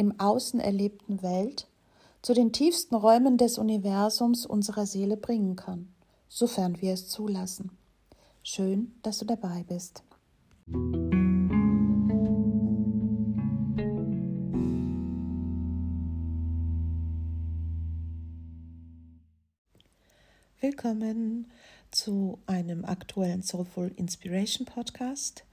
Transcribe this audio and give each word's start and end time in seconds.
im 0.00 0.18
Außen 0.18 0.60
erlebten 0.60 1.22
Welt 1.22 1.68
zu 2.22 2.32
den 2.32 2.52
tiefsten 2.52 2.94
Räumen 2.94 3.36
des 3.36 3.58
Universums 3.58 4.46
unserer 4.46 4.86
Seele 4.86 5.18
bringen 5.18 5.56
kann, 5.56 5.92
sofern 6.26 6.80
wir 6.80 6.94
es 6.94 7.10
zulassen. 7.10 7.76
Schön, 8.42 8.94
dass 9.02 9.18
du 9.18 9.26
dabei 9.26 9.62
bist. 9.68 10.02
Willkommen 20.60 21.50
zu 21.90 22.38
einem 22.46 22.86
aktuellen 22.86 23.42
Soulful 23.42 23.92
Inspiration 23.96 24.64
Podcast 24.64 25.44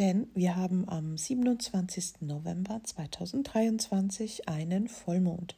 denn 0.00 0.28
wir 0.34 0.56
haben 0.56 0.88
am 0.88 1.18
27. 1.18 2.22
November 2.22 2.80
2023 2.82 4.48
einen 4.48 4.88
Vollmond 4.88 5.56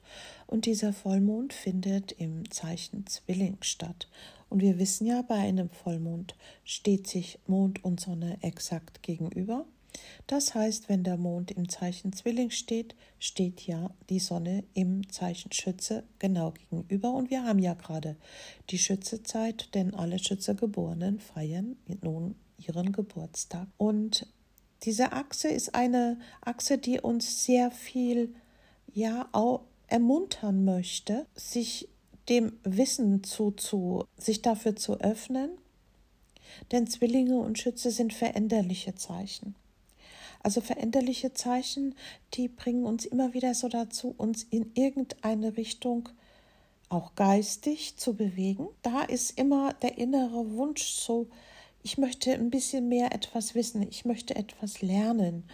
und 0.48 0.66
dieser 0.66 0.92
Vollmond 0.92 1.52
findet 1.52 2.10
im 2.10 2.50
Zeichen 2.50 3.06
Zwilling 3.06 3.58
statt. 3.60 4.08
Und 4.48 4.60
wir 4.60 4.80
wissen 4.80 5.06
ja, 5.06 5.22
bei 5.22 5.36
einem 5.36 5.70
Vollmond 5.70 6.34
steht 6.64 7.06
sich 7.06 7.38
Mond 7.46 7.84
und 7.84 8.00
Sonne 8.00 8.36
exakt 8.42 9.04
gegenüber. 9.04 9.64
Das 10.26 10.56
heißt, 10.56 10.88
wenn 10.88 11.04
der 11.04 11.18
Mond 11.18 11.52
im 11.52 11.68
Zeichen 11.68 12.12
Zwilling 12.12 12.50
steht, 12.50 12.96
steht 13.20 13.64
ja 13.64 13.94
die 14.10 14.18
Sonne 14.18 14.64
im 14.74 15.08
Zeichen 15.08 15.52
Schütze 15.52 16.02
genau 16.18 16.50
gegenüber. 16.50 17.12
Und 17.12 17.30
wir 17.30 17.44
haben 17.44 17.60
ja 17.60 17.74
gerade 17.74 18.16
die 18.70 18.78
Schützezeit, 18.78 19.72
denn 19.74 19.94
alle 19.94 20.18
Schützegeborenen 20.18 21.20
feiern 21.20 21.76
nun 22.00 22.34
ihren 22.66 22.92
Geburtstag. 22.92 23.66
Und 23.76 24.26
diese 24.82 25.12
Achse 25.12 25.48
ist 25.48 25.74
eine 25.74 26.18
Achse, 26.40 26.78
die 26.78 27.00
uns 27.00 27.44
sehr 27.44 27.70
viel 27.70 28.34
ja 28.92 29.28
auch 29.32 29.62
ermuntern 29.86 30.64
möchte, 30.64 31.26
sich 31.34 31.88
dem 32.28 32.58
Wissen 32.64 33.24
zuzu, 33.24 34.04
sich 34.16 34.42
dafür 34.42 34.76
zu 34.76 35.00
öffnen. 35.00 35.50
Denn 36.70 36.86
Zwillinge 36.86 37.38
und 37.38 37.58
Schütze 37.58 37.90
sind 37.90 38.12
veränderliche 38.12 38.94
Zeichen. 38.94 39.54
Also 40.42 40.60
veränderliche 40.60 41.32
Zeichen, 41.32 41.94
die 42.34 42.48
bringen 42.48 42.84
uns 42.84 43.04
immer 43.04 43.32
wieder 43.32 43.54
so 43.54 43.68
dazu, 43.68 44.14
uns 44.16 44.42
in 44.44 44.72
irgendeine 44.74 45.56
Richtung 45.56 46.08
auch 46.88 47.14
geistig 47.14 47.96
zu 47.96 48.14
bewegen. 48.14 48.68
Da 48.82 49.02
ist 49.02 49.38
immer 49.38 49.72
der 49.74 49.98
innere 49.98 50.52
Wunsch 50.52 50.84
so, 50.84 51.28
ich 51.82 51.98
möchte 51.98 52.32
ein 52.32 52.50
bisschen 52.50 52.88
mehr 52.88 53.12
etwas 53.12 53.54
wissen, 53.54 53.82
ich 53.82 54.04
möchte 54.04 54.36
etwas 54.36 54.82
lernen. 54.82 55.44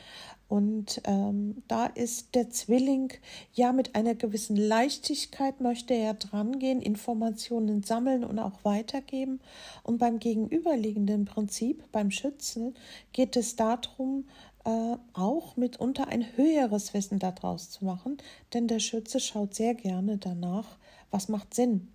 Und 0.49 1.03
ähm, 1.05 1.63
da 1.69 1.87
ist 1.87 2.35
der 2.35 2.49
Zwilling 2.49 3.13
ja 3.53 3.73
mit 3.73 3.95
einer 3.95 4.15
gewissen 4.15 4.57
Leichtigkeit 4.57 5.61
möchte 5.61 5.93
er 5.93 6.15
drangehen, 6.15 6.81
Informationen 6.81 7.83
sammeln 7.83 8.25
und 8.25 8.39
auch 8.39 8.65
weitergeben. 8.65 9.41
Und 9.83 9.99
beim 9.99 10.19
gegenüberliegenden 10.19 11.27
Prinzip, 11.27 11.85
beim 11.93 12.11
Schützen, 12.11 12.75
geht 13.13 13.37
es 13.37 13.57
darum, 13.57 14.27
äh, 14.65 14.97
auch 15.13 15.57
mitunter 15.57 16.09
ein 16.09 16.25
höheres 16.37 16.95
Wissen 16.95 17.19
daraus 17.19 17.69
zu 17.71 17.85
machen, 17.85 18.17
denn 18.55 18.69
der 18.69 18.81
Schütze 18.81 19.21
schaut 19.21 19.55
sehr 19.55 19.75
gerne 19.75 20.17
danach, 20.17 20.79
was 21.11 21.29
macht 21.29 21.53
Sinn 21.53 21.89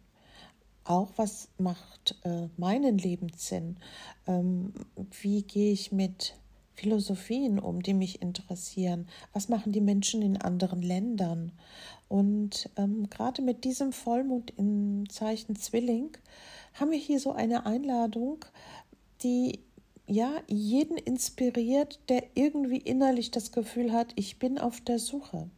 auch, 0.86 1.12
was 1.16 1.50
macht 1.58 2.16
äh, 2.24 2.48
meinen 2.58 2.98
Lebenssinn? 2.98 3.78
Ähm, 4.28 4.74
wie 5.22 5.44
gehe 5.44 5.72
ich 5.72 5.92
mit 5.92 6.36
Philosophien 6.76 7.60
um, 7.60 7.82
die 7.82 7.94
mich 7.94 8.22
interessieren? 8.22 9.08
Was 9.32 9.50
machen 9.50 9.72
die 9.72 9.82
Menschen 9.82 10.22
in 10.22 10.38
anderen 10.38 10.82
Ländern? 10.82 11.52
Und 12.10 12.70
ähm, 12.78 13.10
gerade 13.10 13.42
mit 13.42 13.64
diesem 13.64 13.94
Vollmond 13.94 14.52
im 14.58 15.10
Zeichen 15.10 15.56
Zwilling 15.56 16.18
haben 16.74 16.92
wir 16.92 17.00
hier 17.00 17.20
so 17.20 17.32
eine 17.32 17.66
Einladung, 17.66 18.46
die 19.22 19.60
ja 20.08 20.32
jeden 20.48 20.98
inspiriert, 20.98 22.00
der 22.10 22.24
irgendwie 22.36 22.78
innerlich 22.78 23.32
das 23.32 23.52
Gefühl 23.52 23.94
hat, 23.94 24.12
ich 24.16 24.40
bin 24.40 24.58
auf 24.58 24.82
der 24.82 25.00
Suche. 25.00 25.50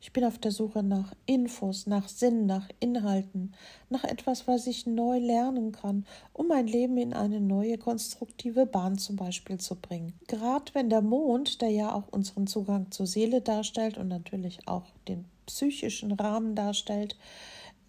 Ich 0.00 0.12
bin 0.12 0.24
auf 0.24 0.38
der 0.38 0.50
Suche 0.50 0.82
nach 0.82 1.12
Infos, 1.26 1.86
nach 1.86 2.08
Sinn, 2.08 2.46
nach 2.46 2.68
Inhalten, 2.80 3.52
nach 3.90 4.04
etwas, 4.04 4.46
was 4.46 4.66
ich 4.66 4.86
neu 4.86 5.18
lernen 5.18 5.72
kann, 5.72 6.06
um 6.32 6.48
mein 6.48 6.66
Leben 6.66 6.96
in 6.98 7.12
eine 7.12 7.40
neue 7.40 7.78
konstruktive 7.78 8.66
Bahn 8.66 8.98
zum 8.98 9.16
Beispiel 9.16 9.58
zu 9.58 9.74
bringen. 9.76 10.12
Gerade 10.26 10.74
wenn 10.74 10.90
der 10.90 11.02
Mond, 11.02 11.60
der 11.60 11.70
ja 11.70 11.94
auch 11.94 12.08
unseren 12.10 12.46
Zugang 12.46 12.90
zur 12.90 13.06
Seele 13.06 13.40
darstellt 13.40 13.98
und 13.98 14.08
natürlich 14.08 14.66
auch 14.66 14.84
den 15.06 15.24
psychischen 15.46 16.12
Rahmen 16.12 16.54
darstellt, 16.54 17.16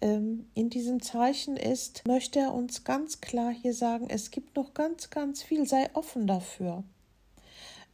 ähm, 0.00 0.46
in 0.54 0.70
diesem 0.70 1.02
Zeichen 1.02 1.56
ist, 1.56 2.06
möchte 2.06 2.40
er 2.40 2.54
uns 2.54 2.84
ganz 2.84 3.20
klar 3.20 3.50
hier 3.50 3.74
sagen, 3.74 4.06
es 4.08 4.30
gibt 4.30 4.56
noch 4.56 4.74
ganz, 4.74 5.10
ganz 5.10 5.42
viel, 5.42 5.66
sei 5.66 5.90
offen 5.94 6.26
dafür. 6.26 6.84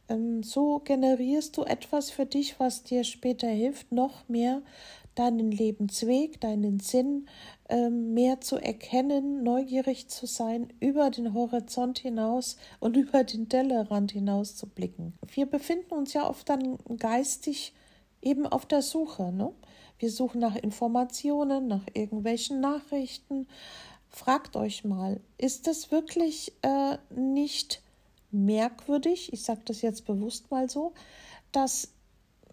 Ähm, 0.09 0.43
so 0.43 0.79
generierst 0.79 1.57
du 1.57 1.63
etwas 1.63 2.09
für 2.09 2.25
dich, 2.25 2.59
was 2.59 2.83
dir 2.83 3.03
später 3.03 3.47
hilft, 3.47 3.91
noch 3.91 4.27
mehr 4.27 4.61
deinen 5.17 5.51
Lebensweg, 5.51 6.39
deinen 6.41 6.79
Sinn 6.79 7.27
ähm, 7.69 8.13
mehr 8.13 8.39
zu 8.39 8.57
erkennen, 8.57 9.43
neugierig 9.43 10.07
zu 10.09 10.27
sein, 10.27 10.71
über 10.79 11.09
den 11.09 11.33
Horizont 11.33 11.99
hinaus 11.99 12.57
und 12.79 12.95
über 12.97 13.23
den 13.23 13.49
Tellerrand 13.49 14.11
hinaus 14.11 14.55
zu 14.55 14.67
blicken. 14.67 15.13
Wir 15.33 15.45
befinden 15.45 15.93
uns 15.93 16.13
ja 16.13 16.29
oft 16.29 16.47
dann 16.49 16.77
geistig 16.97 17.73
eben 18.21 18.45
auf 18.45 18.65
der 18.65 18.81
Suche. 18.81 19.31
Ne? 19.31 19.51
Wir 19.99 20.11
suchen 20.11 20.39
nach 20.39 20.55
Informationen, 20.55 21.67
nach 21.67 21.85
irgendwelchen 21.93 22.59
Nachrichten. 22.59 23.47
Fragt 24.09 24.55
euch 24.55 24.83
mal, 24.83 25.19
ist 25.37 25.67
das 25.67 25.91
wirklich 25.91 26.53
äh, 26.61 26.97
nicht 27.09 27.81
merkwürdig, 28.31 29.31
ich 29.33 29.43
sage 29.43 29.61
das 29.65 29.81
jetzt 29.81 30.05
bewusst 30.05 30.51
mal 30.51 30.69
so, 30.69 30.93
dass 31.51 31.93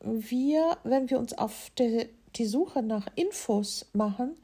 wir, 0.03 0.79
wenn 0.85 1.11
wir 1.11 1.19
uns 1.19 1.37
auf 1.37 1.71
die, 1.79 2.09
die 2.37 2.47
Suche 2.47 2.83
nach 2.83 3.07
Infos 3.17 3.87
machen, 3.93 4.37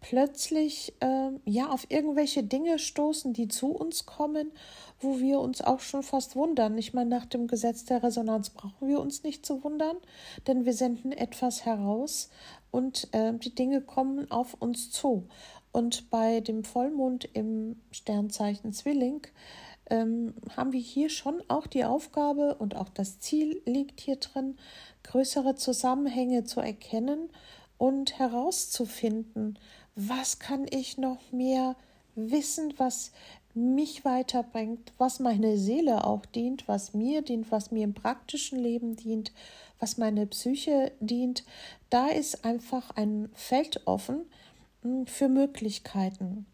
plötzlich 0.00 0.94
äh, 1.00 1.30
ja 1.44 1.68
auf 1.68 1.86
irgendwelche 1.90 2.42
Dinge 2.42 2.78
stoßen, 2.78 3.32
die 3.32 3.48
zu 3.48 3.68
uns 3.68 4.06
kommen, 4.06 4.50
wo 4.98 5.18
wir 5.18 5.40
uns 5.40 5.60
auch 5.60 5.80
schon 5.80 6.02
fast 6.02 6.36
wundern. 6.36 6.78
Ich 6.78 6.94
meine, 6.94 7.10
nach 7.10 7.26
dem 7.26 7.46
Gesetz 7.46 7.84
der 7.84 8.02
Resonanz 8.02 8.50
brauchen 8.50 8.88
wir 8.88 9.00
uns 9.00 9.22
nicht 9.22 9.44
zu 9.44 9.62
wundern, 9.62 9.96
denn 10.46 10.64
wir 10.64 10.72
senden 10.72 11.12
etwas 11.12 11.64
heraus 11.64 12.30
und 12.70 13.08
äh, 13.12 13.32
die 13.34 13.54
Dinge 13.54 13.82
kommen 13.82 14.30
auf 14.30 14.54
uns 14.54 14.90
zu. 14.90 15.28
Und 15.72 16.10
bei 16.10 16.40
dem 16.40 16.64
Vollmond 16.64 17.28
im 17.32 17.76
Sternzeichen 17.92 18.72
Zwilling 18.72 19.22
ähm, 19.90 20.34
haben 20.56 20.72
wir 20.72 20.80
hier 20.80 21.10
schon 21.10 21.42
auch 21.48 21.66
die 21.66 21.84
Aufgabe 21.84 22.54
und 22.54 22.76
auch 22.76 22.88
das 22.88 23.18
Ziel 23.20 23.60
liegt 23.66 24.00
hier 24.00 24.16
drin, 24.16 24.56
größere 25.02 25.54
Zusammenhänge 25.54 26.44
zu 26.44 26.60
erkennen 26.60 27.30
und 27.78 28.18
herauszufinden, 28.18 29.58
was 29.96 30.38
kann 30.38 30.66
ich 30.70 30.98
noch 30.98 31.32
mehr 31.32 31.76
wissen, 32.14 32.74
was 32.76 33.12
mich 33.54 34.04
weiterbringt, 34.04 34.92
was 34.98 35.18
meine 35.18 35.56
Seele 35.58 36.04
auch 36.04 36.24
dient, 36.26 36.68
was 36.68 36.94
mir 36.94 37.22
dient, 37.22 37.50
was 37.50 37.70
mir 37.70 37.84
im 37.84 37.94
praktischen 37.94 38.58
Leben 38.58 38.96
dient, 38.96 39.32
was 39.78 39.98
meine 39.98 40.26
Psyche 40.26 40.92
dient. 41.00 41.44
Da 41.88 42.08
ist 42.08 42.44
einfach 42.44 42.90
ein 42.96 43.28
Feld 43.34 43.86
offen 43.86 44.26
hm, 44.82 45.06
für 45.06 45.28
Möglichkeiten. 45.28 46.46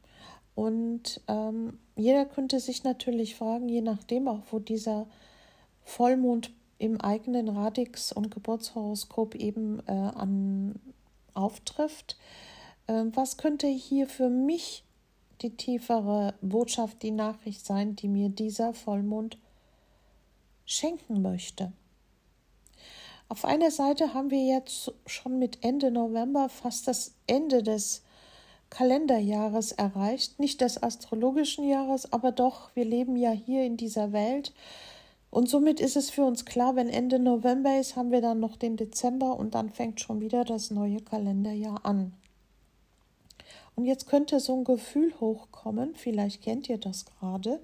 Und 0.56 1.20
ähm, 1.28 1.78
jeder 1.96 2.24
könnte 2.24 2.60
sich 2.60 2.82
natürlich 2.82 3.36
fragen, 3.36 3.68
je 3.68 3.82
nachdem 3.82 4.26
auch, 4.26 4.40
wo 4.50 4.58
dieser 4.58 5.06
Vollmond 5.84 6.50
im 6.78 6.98
eigenen 7.00 7.48
Radix 7.48 8.10
und 8.10 8.30
Geburtshoroskop 8.30 9.34
eben 9.34 9.80
äh, 9.86 9.92
an 9.92 10.80
auftrifft, 11.34 12.16
äh, 12.86 13.04
was 13.12 13.36
könnte 13.36 13.66
hier 13.66 14.08
für 14.08 14.30
mich 14.30 14.82
die 15.42 15.50
tiefere 15.50 16.32
Botschaft, 16.40 17.02
die 17.02 17.10
Nachricht 17.10 17.64
sein, 17.64 17.94
die 17.94 18.08
mir 18.08 18.30
dieser 18.30 18.72
Vollmond 18.72 19.36
schenken 20.64 21.20
möchte. 21.20 21.70
Auf 23.28 23.44
einer 23.44 23.70
Seite 23.70 24.14
haben 24.14 24.30
wir 24.30 24.42
jetzt 24.42 24.92
schon 25.04 25.38
mit 25.38 25.62
Ende 25.62 25.90
November 25.90 26.48
fast 26.48 26.88
das 26.88 27.12
Ende 27.26 27.62
des 27.62 28.02
Kalenderjahres 28.70 29.72
erreicht, 29.72 30.38
nicht 30.38 30.60
des 30.60 30.82
astrologischen 30.82 31.68
Jahres, 31.68 32.12
aber 32.12 32.32
doch, 32.32 32.70
wir 32.74 32.84
leben 32.84 33.16
ja 33.16 33.30
hier 33.30 33.64
in 33.64 33.76
dieser 33.76 34.12
Welt. 34.12 34.52
Und 35.30 35.48
somit 35.48 35.80
ist 35.80 35.96
es 35.96 36.10
für 36.10 36.24
uns 36.24 36.44
klar, 36.44 36.76
wenn 36.76 36.88
Ende 36.88 37.18
November 37.18 37.78
ist, 37.78 37.96
haben 37.96 38.10
wir 38.10 38.20
dann 38.20 38.40
noch 38.40 38.56
den 38.56 38.76
Dezember 38.76 39.36
und 39.36 39.54
dann 39.54 39.70
fängt 39.70 40.00
schon 40.00 40.20
wieder 40.20 40.44
das 40.44 40.70
neue 40.70 41.00
Kalenderjahr 41.00 41.84
an. 41.84 42.12
Und 43.74 43.84
jetzt 43.84 44.06
könnte 44.06 44.40
so 44.40 44.56
ein 44.56 44.64
Gefühl 44.64 45.12
hochkommen, 45.20 45.94
vielleicht 45.94 46.42
kennt 46.42 46.68
ihr 46.68 46.78
das 46.78 47.04
gerade 47.04 47.60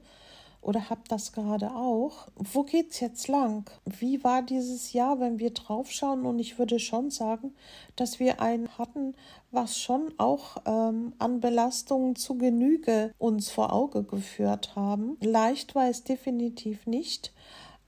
oder 0.62 0.88
habt 0.88 1.11
das 1.11 1.32
gerade 1.32 1.75
auch. 1.75 2.29
Wo 2.37 2.62
geht's 2.62 3.00
jetzt 3.00 3.29
lang? 3.29 3.64
Wie 3.85 4.25
war 4.25 4.43
dieses 4.43 4.93
Jahr, 4.93 5.20
wenn 5.20 5.38
wir 5.38 5.50
draufschauen? 5.50 6.25
Und 6.25 6.38
ich 6.38 6.59
würde 6.59 6.79
schon 6.79 7.11
sagen, 7.11 7.53
dass 7.97 8.20
wir 8.20 8.41
einen 8.41 8.69
hatten, 8.79 9.14
was 9.50 9.79
schon 9.79 10.14
auch 10.19 10.56
ähm, 10.64 11.12
an 11.19 11.41
Belastungen 11.41 12.17
zu 12.17 12.38
Genüge 12.38 13.12
uns 13.19 13.50
vor 13.50 13.73
Auge 13.73 14.05
geführt 14.05 14.76
haben. 14.76 15.19
Leicht 15.20 15.75
war 15.75 15.88
es 15.88 16.05
definitiv 16.05 16.87
nicht. 16.87 17.32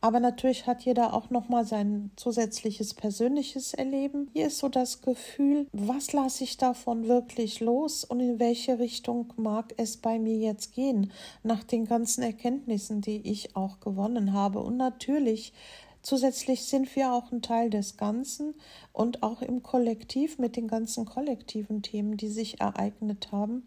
Aber 0.04 0.20
natürlich 0.20 0.66
hat 0.66 0.82
jeder 0.82 1.14
auch 1.14 1.30
noch 1.30 1.48
mal 1.48 1.64
sein 1.64 2.10
zusätzliches 2.16 2.92
persönliches 2.92 3.72
Erleben. 3.72 4.28
Hier 4.34 4.48
ist 4.48 4.58
so 4.58 4.68
das 4.68 5.00
Gefühl, 5.00 5.66
was 5.72 6.12
lasse 6.12 6.44
ich 6.44 6.58
davon 6.58 7.08
wirklich 7.08 7.60
los 7.60 8.04
und 8.04 8.20
in 8.20 8.38
welche 8.38 8.78
Richtung 8.78 9.32
mag 9.36 9.72
es 9.78 9.96
bei 9.96 10.18
mir 10.18 10.36
jetzt 10.36 10.74
gehen, 10.74 11.10
nach 11.42 11.64
den 11.64 11.86
ganzen 11.86 12.22
Erkenntnissen, 12.22 13.00
die 13.00 13.22
ich 13.24 13.56
auch 13.56 13.80
gewonnen 13.80 14.34
habe. 14.34 14.60
Und 14.60 14.76
natürlich 14.76 15.54
Zusätzlich 16.02 16.64
sind 16.64 16.94
wir 16.96 17.14
auch 17.14 17.32
ein 17.32 17.40
Teil 17.40 17.70
des 17.70 17.96
Ganzen 17.96 18.52
und 18.92 19.22
auch 19.22 19.40
im 19.40 19.62
Kollektiv 19.62 20.38
mit 20.38 20.54
den 20.54 20.68
ganzen 20.68 21.06
kollektiven 21.06 21.80
Themen, 21.80 22.18
die 22.18 22.28
sich 22.28 22.60
ereignet 22.60 23.32
haben, 23.32 23.64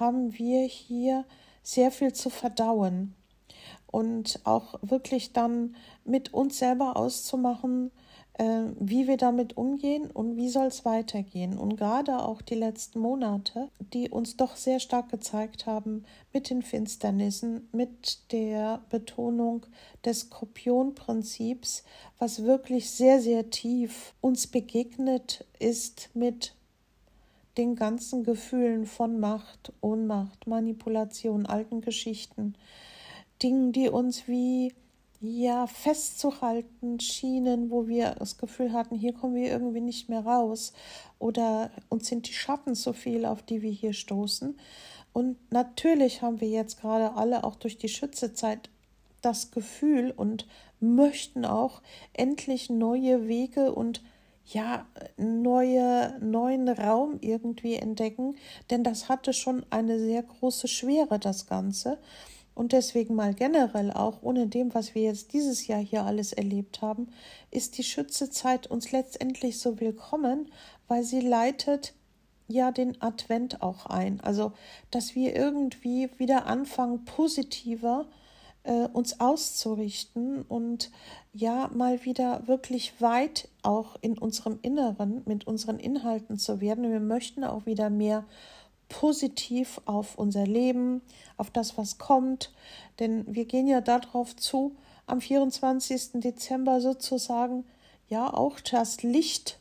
haben 0.00 0.36
wir 0.36 0.64
hier 0.64 1.24
sehr 1.62 1.92
viel 1.92 2.12
zu 2.12 2.28
verdauen 2.28 3.14
und 3.86 4.40
auch 4.44 4.78
wirklich 4.82 5.32
dann 5.32 5.76
mit 6.04 6.34
uns 6.34 6.58
selber 6.58 6.96
auszumachen, 6.96 7.90
äh, 8.38 8.64
wie 8.78 9.06
wir 9.06 9.16
damit 9.16 9.56
umgehen 9.56 10.10
und 10.10 10.36
wie 10.36 10.48
soll 10.48 10.66
es 10.66 10.84
weitergehen. 10.84 11.56
Und 11.56 11.76
gerade 11.76 12.18
auch 12.18 12.42
die 12.42 12.54
letzten 12.54 13.00
Monate, 13.00 13.70
die 13.94 14.10
uns 14.10 14.36
doch 14.36 14.56
sehr 14.56 14.80
stark 14.80 15.10
gezeigt 15.10 15.66
haben 15.66 16.04
mit 16.32 16.50
den 16.50 16.62
Finsternissen, 16.62 17.68
mit 17.72 18.32
der 18.32 18.82
Betonung 18.90 19.64
des 20.04 20.20
Skorpionprinzips, 20.20 21.84
was 22.18 22.42
wirklich 22.42 22.90
sehr, 22.90 23.20
sehr 23.20 23.50
tief 23.50 24.12
uns 24.20 24.46
begegnet 24.46 25.46
ist 25.58 26.10
mit 26.14 26.54
den 27.56 27.74
ganzen 27.74 28.22
Gefühlen 28.22 28.84
von 28.84 29.18
Macht, 29.18 29.72
Ohnmacht, 29.80 30.46
Manipulation, 30.46 31.46
alten 31.46 31.80
Geschichten, 31.80 32.54
Dingen, 33.42 33.72
die 33.72 33.88
uns 33.88 34.28
wie 34.28 34.74
ja 35.20 35.66
festzuhalten 35.66 37.00
schienen, 37.00 37.70
wo 37.70 37.88
wir 37.88 38.14
das 38.18 38.38
Gefühl 38.38 38.72
hatten, 38.72 38.96
hier 38.96 39.12
kommen 39.12 39.34
wir 39.34 39.48
irgendwie 39.48 39.80
nicht 39.80 40.08
mehr 40.08 40.24
raus 40.24 40.72
oder 41.18 41.70
uns 41.88 42.08
sind 42.08 42.28
die 42.28 42.34
Schatten 42.34 42.74
so 42.74 42.92
viel, 42.92 43.24
auf 43.24 43.42
die 43.42 43.62
wir 43.62 43.70
hier 43.70 43.92
stoßen. 43.92 44.58
Und 45.12 45.38
natürlich 45.50 46.20
haben 46.20 46.40
wir 46.40 46.48
jetzt 46.48 46.80
gerade 46.80 47.14
alle 47.14 47.44
auch 47.44 47.56
durch 47.56 47.78
die 47.78 47.88
Schützezeit 47.88 48.68
das 49.22 49.50
Gefühl 49.50 50.12
und 50.14 50.46
möchten 50.78 51.44
auch 51.44 51.80
endlich 52.12 52.68
neue 52.68 53.26
Wege 53.26 53.72
und 53.72 54.02
ja, 54.44 54.86
neue, 55.16 56.16
neuen 56.20 56.68
Raum 56.68 57.18
irgendwie 57.20 57.74
entdecken, 57.74 58.36
denn 58.70 58.84
das 58.84 59.08
hatte 59.08 59.32
schon 59.32 59.66
eine 59.70 59.98
sehr 59.98 60.22
große 60.22 60.68
Schwere, 60.68 61.18
das 61.18 61.46
Ganze. 61.46 61.98
Und 62.56 62.72
deswegen 62.72 63.14
mal 63.14 63.34
generell 63.34 63.92
auch, 63.92 64.22
ohne 64.22 64.46
dem, 64.46 64.72
was 64.74 64.94
wir 64.94 65.02
jetzt 65.02 65.34
dieses 65.34 65.66
Jahr 65.66 65.78
hier 65.78 66.04
alles 66.04 66.32
erlebt 66.32 66.80
haben, 66.80 67.08
ist 67.50 67.76
die 67.76 67.84
Schützezeit 67.84 68.66
uns 68.66 68.92
letztendlich 68.92 69.58
so 69.58 69.78
willkommen, 69.78 70.50
weil 70.88 71.04
sie 71.04 71.20
leitet 71.20 71.92
ja 72.48 72.70
den 72.70 73.00
Advent 73.02 73.60
auch 73.60 73.84
ein. 73.84 74.20
Also, 74.22 74.52
dass 74.90 75.14
wir 75.14 75.36
irgendwie 75.36 76.08
wieder 76.16 76.46
anfangen, 76.46 77.04
positiver 77.04 78.06
äh, 78.62 78.88
uns 78.90 79.20
auszurichten 79.20 80.40
und 80.40 80.90
ja, 81.34 81.68
mal 81.74 82.06
wieder 82.06 82.48
wirklich 82.48 83.02
weit 83.02 83.50
auch 83.64 83.96
in 84.00 84.16
unserem 84.16 84.60
Inneren 84.62 85.20
mit 85.26 85.46
unseren 85.46 85.78
Inhalten 85.78 86.38
zu 86.38 86.62
werden. 86.62 86.90
Wir 86.90 87.00
möchten 87.00 87.44
auch 87.44 87.66
wieder 87.66 87.90
mehr 87.90 88.24
positiv 88.88 89.80
auf 89.84 90.16
unser 90.16 90.46
Leben, 90.46 91.02
auf 91.36 91.50
das, 91.50 91.76
was 91.76 91.98
kommt. 91.98 92.52
Denn 92.98 93.24
wir 93.26 93.44
gehen 93.44 93.66
ja 93.66 93.80
darauf 93.80 94.36
zu, 94.36 94.76
am 95.06 95.20
24. 95.20 96.12
Dezember 96.14 96.80
sozusagen 96.80 97.64
ja 98.08 98.32
auch 98.32 98.60
das 98.60 99.02
Licht 99.02 99.58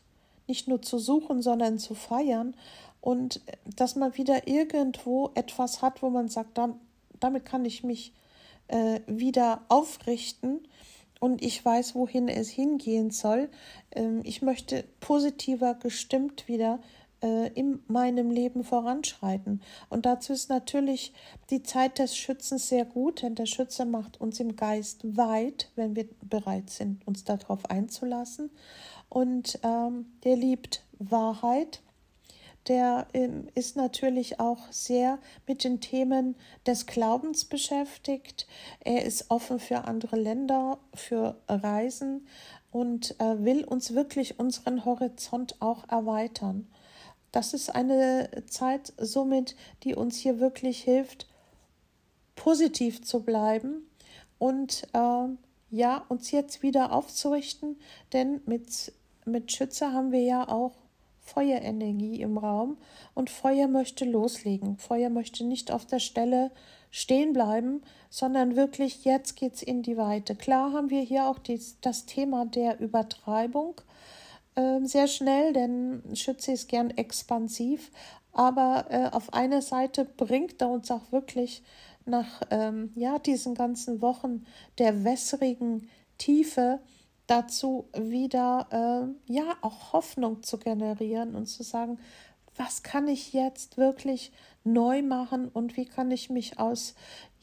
nicht 0.47 0.67
nur 0.67 0.81
zu 0.81 0.99
suchen, 0.99 1.41
sondern 1.41 1.79
zu 1.79 1.95
feiern. 1.95 2.55
Und 3.01 3.41
dass 3.75 3.95
man 3.95 4.17
wieder 4.17 4.47
irgendwo 4.47 5.31
etwas 5.35 5.81
hat, 5.81 6.01
wo 6.01 6.09
man 6.09 6.27
sagt, 6.27 6.59
damit 7.19 7.45
kann 7.45 7.65
ich 7.65 7.83
mich 7.83 8.13
äh, 8.67 8.99
wieder 9.05 9.61
aufrichten 9.69 10.67
und 11.19 11.43
ich 11.43 11.63
weiß, 11.63 11.95
wohin 11.95 12.27
es 12.27 12.49
hingehen 12.49 13.11
soll. 13.11 13.49
Ähm, 13.91 14.21
ich 14.23 14.41
möchte 14.41 14.85
positiver 14.99 15.75
gestimmt 15.75 16.47
wieder 16.47 16.79
äh, 17.25 17.47
in 17.55 17.79
meinem 17.87 18.29
Leben 18.29 18.63
voranschreiten. 18.63 19.61
Und 19.89 20.05
dazu 20.05 20.31
ist 20.31 20.49
natürlich 20.49 21.11
die 21.49 21.63
Zeit 21.63 21.97
des 21.97 22.15
Schützens 22.15 22.69
sehr 22.69 22.85
gut, 22.85 23.23
denn 23.23 23.33
der 23.33 23.47
Schütze 23.47 23.83
macht 23.83 24.21
uns 24.21 24.39
im 24.39 24.55
Geist 24.55 25.17
weit, 25.17 25.71
wenn 25.75 25.95
wir 25.95 26.07
bereit 26.21 26.69
sind, 26.69 27.05
uns 27.07 27.23
darauf 27.23 27.65
einzulassen. 27.69 28.51
Und 29.09 29.59
ähm, 29.63 30.05
der 30.23 30.35
liebt 30.35 30.83
Wahrheit. 30.99 31.81
Der 32.67 33.07
ähm, 33.13 33.47
ist 33.55 33.75
natürlich 33.75 34.39
auch 34.39 34.71
sehr 34.71 35.17
mit 35.47 35.63
den 35.63 35.81
Themen 35.81 36.35
des 36.67 36.85
Glaubens 36.85 37.45
beschäftigt. 37.45 38.47
Er 38.83 39.03
ist 39.03 39.29
offen 39.29 39.59
für 39.59 39.85
andere 39.85 40.15
Länder, 40.15 40.77
für 40.93 41.37
Reisen 41.47 42.27
und 42.71 43.19
äh, 43.19 43.43
will 43.43 43.63
uns 43.63 43.95
wirklich 43.95 44.39
unseren 44.39 44.85
Horizont 44.85 45.61
auch 45.61 45.87
erweitern. 45.89 46.67
Das 47.35 47.53
ist 47.53 47.75
eine 47.75 48.29
Zeit 48.47 48.93
somit, 48.97 49.57
die 49.83 49.93
uns 49.93 50.15
hier 50.15 50.39
wirklich 50.39 50.81
hilft, 50.81 51.27
positiv 52.37 53.03
zu 53.03 53.23
bleiben 53.23 53.89
und 54.39 54.87
äh, 54.93 55.27
ja, 55.69 56.05
uns 56.07 56.31
jetzt 56.31 56.63
wieder 56.63 56.93
aufzurichten, 56.93 57.75
denn 58.13 58.39
mit, 58.45 58.93
mit 59.25 59.51
Schütze 59.51 59.91
haben 59.91 60.13
wir 60.13 60.21
ja 60.21 60.47
auch 60.47 60.77
Feuerenergie 61.19 62.21
im 62.21 62.37
Raum 62.37 62.77
und 63.13 63.29
Feuer 63.29 63.67
möchte 63.67 64.05
loslegen. 64.05 64.77
Feuer 64.77 65.09
möchte 65.09 65.43
nicht 65.43 65.71
auf 65.71 65.85
der 65.85 65.99
Stelle 65.99 66.51
stehen 66.89 67.33
bleiben, 67.33 67.81
sondern 68.09 68.55
wirklich 68.55 69.03
jetzt 69.03 69.35
geht's 69.35 69.61
in 69.61 69.83
die 69.83 69.97
Weite. 69.97 70.35
Klar 70.35 70.71
haben 70.71 70.89
wir 70.89 71.01
hier 71.01 71.27
auch 71.27 71.39
dies, 71.39 71.81
das 71.81 72.05
Thema 72.05 72.45
der 72.45 72.79
Übertreibung 72.79 73.81
ähm, 74.55 74.85
sehr 74.85 75.07
schnell, 75.07 75.53
denn 75.53 76.01
Schütze 76.13 76.53
ist 76.53 76.69
gern 76.69 76.91
expansiv, 76.91 77.91
aber 78.31 78.85
äh, 78.89 79.09
auf 79.11 79.33
einer 79.33 79.61
Seite 79.61 80.05
bringt 80.05 80.61
er 80.61 80.69
uns 80.69 80.91
auch 80.91 81.11
wirklich 81.11 81.63
nach 82.05 82.41
ähm, 82.51 82.91
ja, 82.95 83.19
diesen 83.19 83.55
ganzen 83.55 84.01
Wochen 84.01 84.45
der 84.77 85.03
wässrigen 85.03 85.89
Tiefe 86.17 86.79
dazu 87.27 87.89
wieder 87.97 88.67
äh, 89.27 89.33
ja 89.33 89.55
auch 89.61 89.93
Hoffnung 89.93 90.43
zu 90.43 90.57
generieren 90.57 91.35
und 91.35 91.47
zu 91.47 91.63
sagen, 91.63 91.99
was 92.55 92.83
kann 92.83 93.07
ich 93.07 93.33
jetzt 93.33 93.77
wirklich 93.77 94.31
neu 94.63 95.01
machen 95.01 95.49
und 95.49 95.75
wie 95.77 95.85
kann 95.85 96.11
ich 96.11 96.29
mich 96.29 96.59
aus 96.59 96.95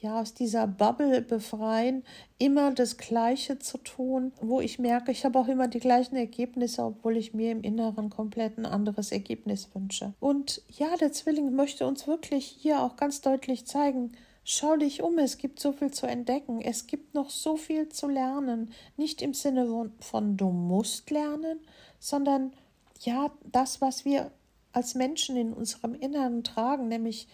ja, 0.02 0.20
aus 0.20 0.34
dieser 0.34 0.66
Bubble 0.66 1.22
befreien, 1.22 2.02
immer 2.38 2.72
das 2.72 2.98
Gleiche 2.98 3.60
zu 3.60 3.78
tun, 3.78 4.32
wo 4.40 4.60
ich 4.60 4.80
merke, 4.80 5.12
ich 5.12 5.24
habe 5.24 5.38
auch 5.38 5.46
immer 5.46 5.68
die 5.68 5.78
gleichen 5.78 6.16
Ergebnisse, 6.16 6.82
obwohl 6.82 7.16
ich 7.16 7.34
mir 7.34 7.52
im 7.52 7.62
Inneren 7.62 8.10
komplett 8.10 8.58
ein 8.58 8.66
anderes 8.66 9.12
Ergebnis 9.12 9.68
wünsche. 9.74 10.12
Und 10.18 10.60
ja, 10.68 10.96
der 10.96 11.12
Zwilling 11.12 11.54
möchte 11.54 11.86
uns 11.86 12.08
wirklich 12.08 12.44
hier 12.46 12.82
auch 12.82 12.96
ganz 12.96 13.20
deutlich 13.20 13.66
zeigen, 13.66 14.12
Schau 14.44 14.76
dich 14.76 15.02
um, 15.02 15.18
es 15.18 15.38
gibt 15.38 15.60
so 15.60 15.70
viel 15.70 15.92
zu 15.92 16.06
entdecken, 16.06 16.60
es 16.60 16.88
gibt 16.88 17.14
noch 17.14 17.30
so 17.30 17.56
viel 17.56 17.88
zu 17.90 18.08
lernen, 18.08 18.72
nicht 18.96 19.22
im 19.22 19.34
Sinne 19.34 19.92
von 20.00 20.36
du 20.36 20.50
musst 20.50 21.12
lernen, 21.12 21.60
sondern 22.00 22.52
ja, 23.02 23.30
das, 23.44 23.80
was 23.80 24.04
wir 24.04 24.32
als 24.72 24.96
Menschen 24.96 25.36
in 25.36 25.52
unserem 25.52 25.94
Inneren 25.94 26.42
tragen, 26.42 26.88
nämlich 26.88 27.28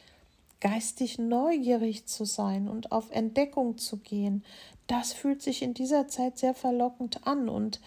geistig 0.61 1.19
neugierig 1.19 2.07
zu 2.07 2.25
sein 2.25 2.69
und 2.69 2.93
auf 2.93 3.11
Entdeckung 3.11 3.79
zu 3.79 3.99
gehen, 3.99 4.45
das 4.87 5.13
fühlt 5.13 5.43
sich 5.43 5.63
in 5.63 5.75
dieser 5.75 6.09
Zeit 6.09 6.39
sehr 6.39 6.55
verlockend 6.55 7.27
an 7.27 7.49
und 7.49 7.81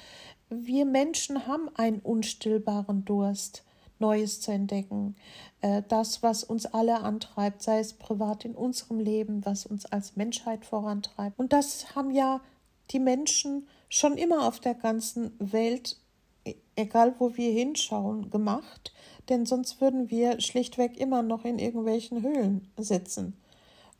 wir 0.50 0.86
Menschen 0.86 1.48
haben 1.48 1.70
einen 1.76 2.00
unstillbaren 2.00 3.06
Durst, 3.06 3.64
Neues 4.00 4.42
zu 4.42 4.52
entdecken. 4.52 5.16
Äh, 5.62 5.84
das, 5.88 6.24
was 6.24 6.44
uns 6.44 6.66
alle 6.66 7.02
antreibt, 7.02 7.62
sei 7.62 7.80
es 7.80 7.94
privat 7.94 8.44
in 8.44 8.56
unserem 8.56 9.00
Leben, 9.00 9.46
was 9.46 9.66
uns 9.66 9.86
als 9.86 10.16
Menschheit 10.16 10.66
vorantreibt. 10.66 11.40
Und 11.40 11.54
das 11.54 11.96
haben 11.96 12.12
ja 12.12 12.42
die 12.90 13.00
Menschen 13.00 13.68
schon 13.88 14.18
immer 14.18 14.48
auf 14.48 14.60
der 14.60 14.74
ganzen 14.74 15.34
Welt, 15.40 15.98
e-, 16.46 16.56
egal 16.76 17.16
wo 17.20 17.38
wir 17.38 17.52
hinschauen, 17.52 18.30
gemacht 18.32 18.92
denn 19.32 19.46
sonst 19.46 19.82
würden 19.82 20.12
wir 20.12 20.40
schlichtweg 20.42 21.00
immer 21.00 21.24
noch 21.24 21.46
in 21.46 21.58
irgendwelchen 21.58 22.22
Höhlen 22.22 22.70
sitzen. 22.78 23.34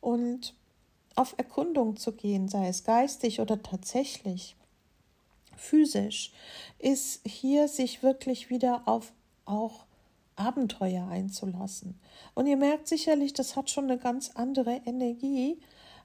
Und 0.00 0.54
auf 1.16 1.34
Erkundung 1.38 1.96
zu 1.96 2.12
gehen, 2.12 2.48
sei 2.48 2.68
es 2.68 2.84
geistig 2.84 3.40
oder 3.40 3.62
tatsächlich 3.62 4.56
physisch, 5.56 6.32
ist 6.78 7.26
hier 7.26 7.68
sich 7.68 8.02
wirklich 8.02 8.50
wieder 8.50 8.82
auf 8.86 9.12
auch 9.44 9.84
Abenteuer 10.36 11.08
einzulassen. 11.08 11.98
Und 12.34 12.46
ihr 12.46 12.56
merkt 12.56 12.88
sicherlich, 12.88 13.32
das 13.32 13.56
hat 13.56 13.70
schon 13.70 13.84
eine 13.84 13.98
ganz 13.98 14.30
andere 14.34 14.80
Energie, 14.86 15.58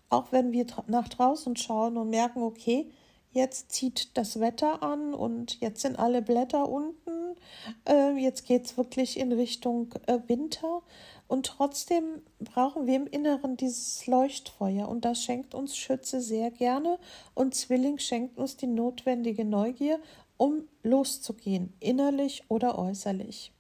auch 0.10 0.32
wenn 0.32 0.52
wir 0.52 0.66
nach 0.88 1.08
draußen 1.08 1.56
schauen 1.56 1.98
und 1.98 2.10
merken, 2.10 2.42
okay, 2.42 2.92
jetzt 3.38 3.72
zieht 3.72 4.18
das 4.18 4.40
Wetter 4.40 4.84
an 4.84 5.14
und 5.14 5.62
jetzt 5.62 5.82
sind 5.82 5.98
alle 5.98 6.22
Blätter 6.22 6.68
unten, 6.68 7.36
äh, 7.88 8.18
jetzt 8.18 8.46
geht 8.46 8.66
es 8.66 8.78
wirklich 8.78 9.18
in 9.18 9.32
Richtung 9.32 9.94
äh, 10.08 10.20
Winter. 10.28 10.82
Und 11.28 11.46
trotzdem 11.46 12.22
brauchen 12.40 12.88
wir 12.88 12.96
im 12.96 13.08
Inneren 13.08 13.58
dieses 13.58 14.08
Leuchtfeuer. 14.08 14.88
Und 14.88 15.04
das 15.06 15.22
schenkt 15.22 15.54
uns 15.54 15.76
Schütze 15.76 16.22
sehr 16.22 16.52
gerne. 16.52 17.00
Und 17.34 17.54
Zwilling 17.54 18.00
schenkt 18.00 18.38
uns 18.38 18.56
die 18.56 18.68
notwendige 18.68 19.44
Neugier, 19.44 20.00
um 20.38 20.64
loszugehen, 20.84 21.74
innerlich 21.80 22.44
oder 22.48 22.78
äußerlich. 22.78 23.52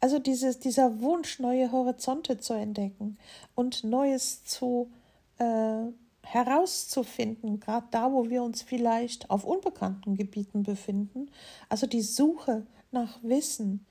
Also 0.00 0.18
dieses, 0.18 0.60
dieser 0.60 1.00
Wunsch, 1.00 1.40
neue 1.40 1.72
Horizonte 1.72 2.38
zu 2.38 2.54
entdecken 2.54 3.18
und 3.54 3.84
Neues 3.84 4.44
zu 4.44 4.90
äh, 5.38 5.86
herauszufinden, 6.30 7.58
gerade 7.58 7.86
da, 7.90 8.12
wo 8.12 8.28
wir 8.28 8.42
uns 8.42 8.62
vielleicht 8.62 9.30
auf 9.30 9.44
unbekannten 9.44 10.14
Gebieten 10.14 10.62
befinden. 10.62 11.30
Also 11.68 11.86
die 11.86 12.02
Suche 12.02 12.66
nach 12.90 13.18
Wissen, 13.22 13.86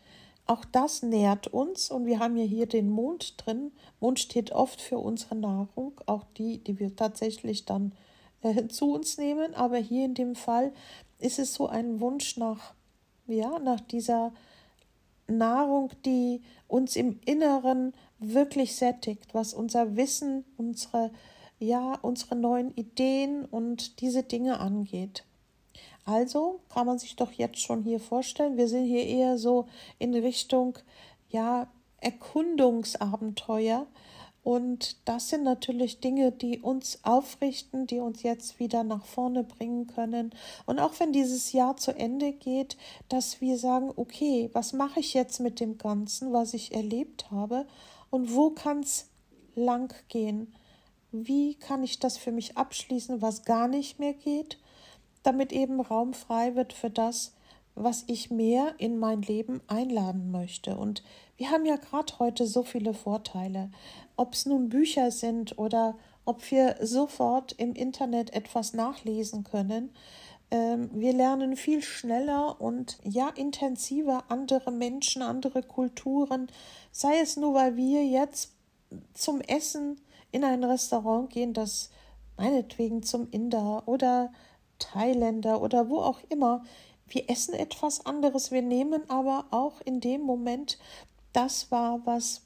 auch 0.46 0.64
das 0.64 1.02
nährt 1.02 1.48
uns 1.48 1.90
und 1.90 2.06
wir 2.06 2.20
haben 2.20 2.38
ja 2.38 2.46
hier 2.46 2.68
den 2.68 2.90
Mond 2.90 3.34
drin. 3.38 3.72
Mond 4.00 4.20
steht 4.20 4.52
oft 4.52 4.80
für 4.80 5.00
unsere 5.00 5.36
Nahrung, 5.36 5.94
auch 6.06 6.24
die, 6.38 6.60
die 6.60 6.80
wir 6.80 6.96
tatsächlich 6.96 7.66
dann 7.66 7.92
äh, 8.44 8.68
zu 8.68 8.94
uns 8.94 9.18
nehmen. 9.18 9.56
Aber 9.56 9.78
hier 9.78 10.06
in 10.06 10.14
dem 10.14 10.36
Fall 10.36 10.72
ist 11.20 11.40
es 11.40 11.56
so 11.56 11.68
ein 11.68 12.00
Wunsch 12.00 12.38
nach, 12.38 12.74
ja, 13.26 13.60
nach 13.60 13.82
dieser 13.82 14.32
Nahrung, 15.28 15.90
die 16.06 16.42
uns 16.68 16.96
im 16.96 17.20
Inneren 17.26 17.94
wirklich 18.20 18.76
sättigt, 18.76 19.34
was 19.34 19.54
unser 19.54 19.98
Wissen, 19.98 20.46
unsere 20.56 21.12
ja, 21.60 21.98
unsere 22.02 22.36
neuen 22.36 22.74
Ideen 22.76 23.46
und 23.46 24.02
diese 24.02 24.24
Dinge 24.24 24.60
angeht. 24.60 25.24
Also 26.06 26.62
kann 26.70 26.88
man 26.88 27.00
sich 27.00 27.16
doch 27.16 27.32
jetzt 27.34 27.60
schon 27.60 27.84
hier 27.84 28.00
vorstellen, 28.00 28.58
wir 28.58 28.68
sind 28.68 28.86
hier 28.86 29.06
eher 29.06 29.38
so 29.38 29.68
in 30.00 30.14
Richtung, 30.14 30.78
ja, 31.30 31.68
Erkundungsabenteuer. 32.00 33.88
Und 34.44 34.96
das 35.04 35.28
sind 35.28 35.44
natürlich 35.44 36.00
Dinge, 36.00 36.32
die 36.32 36.60
uns 36.60 37.00
aufrichten, 37.04 37.86
die 37.86 38.00
uns 38.00 38.24
jetzt 38.24 38.58
wieder 38.62 38.86
nach 38.86 39.04
vorne 39.04 39.44
bringen 39.44 39.88
können. 39.88 40.32
Und 40.66 40.80
auch 40.80 40.98
wenn 41.02 41.12
dieses 41.12 41.52
Jahr 41.52 41.76
zu 41.76 41.94
Ende 41.94 42.32
geht, 42.32 42.78
dass 43.10 43.42
wir 43.42 43.58
sagen, 43.58 43.92
okay, 43.98 44.50
was 44.54 44.72
mache 44.72 45.02
ich 45.02 45.14
jetzt 45.14 45.42
mit 45.42 45.60
dem 45.60 45.78
Ganzen, 45.78 46.32
was 46.32 46.54
ich 46.54 46.74
erlebt 46.74 47.30
habe 47.30 47.66
und 48.10 48.34
wo 48.34 48.52
kann 48.52 48.80
es 48.80 49.10
lang 49.56 49.94
gehen? 50.08 50.54
Wie 51.12 51.56
kann 51.56 51.84
ich 51.84 52.00
das 52.00 52.18
für 52.18 52.32
mich 52.32 52.58
abschließen, 52.58 53.22
was 53.22 53.44
gar 53.44 53.68
nicht 53.68 54.00
mehr 54.00 54.14
geht, 54.14 54.58
damit 55.24 55.52
eben 55.52 55.80
Raum 55.80 56.14
frei 56.14 56.56
wird 56.56 56.74
für 56.74 56.90
das, 56.90 57.34
was 57.76 58.04
ich 58.08 58.32
mehr 58.32 58.74
in 58.80 58.98
mein 58.98 59.22
Leben 59.22 59.62
einladen 59.68 60.32
möchte. 60.32 60.78
Und 60.78 61.04
wir 61.38 61.52
haben 61.52 61.66
ja 61.66 61.76
gerade 61.76 62.18
heute 62.20 62.48
so 62.48 62.64
viele 62.64 62.94
Vorteile, 62.94 63.70
ob 64.16 64.34
es 64.34 64.46
nun 64.46 64.70
Bücher 64.70 65.12
sind 65.12 65.58
oder 65.60 65.96
ob 66.26 66.50
wir 66.52 66.76
sofort 66.82 67.54
im 67.54 67.74
Internet 67.74 68.34
etwas 68.34 68.74
nachlesen 68.74 69.44
können. 69.44 69.92
Ähm, 70.50 70.90
wir 70.94 71.14
lernen 71.14 71.56
viel 71.56 71.82
schneller 71.82 72.60
und 72.60 72.98
ja 73.04 73.30
intensiver 73.30 74.24
andere 74.30 74.72
Menschen, 74.72 75.22
andere 75.22 75.62
Kulturen, 75.62 76.48
sei 76.92 77.20
es 77.20 77.38
nur, 77.38 77.54
weil 77.54 77.76
wir 77.76 78.06
jetzt 78.06 78.54
zum 79.14 79.42
Essen 79.42 80.02
in 80.32 80.44
ein 80.44 80.64
Restaurant 80.64 81.30
gehen, 81.30 81.54
das 81.54 81.90
meinetwegen 82.38 83.04
zum 83.04 83.30
Inder 83.32 83.84
oder 83.88 84.32
Thailänder 84.80 85.62
oder 85.62 85.90
wo 85.90 86.00
auch 86.00 86.20
immer. 86.30 86.64
Wir 87.08 87.30
essen 87.30 87.54
etwas 87.54 88.06
anderes, 88.06 88.52
wir 88.52 88.62
nehmen 88.62 89.10
aber 89.10 89.46
auch 89.52 89.82
in 89.82 90.02
dem 90.02 90.22
Moment 90.22 90.78
das 91.34 91.72
wahr, 91.72 92.02
was 92.06 92.42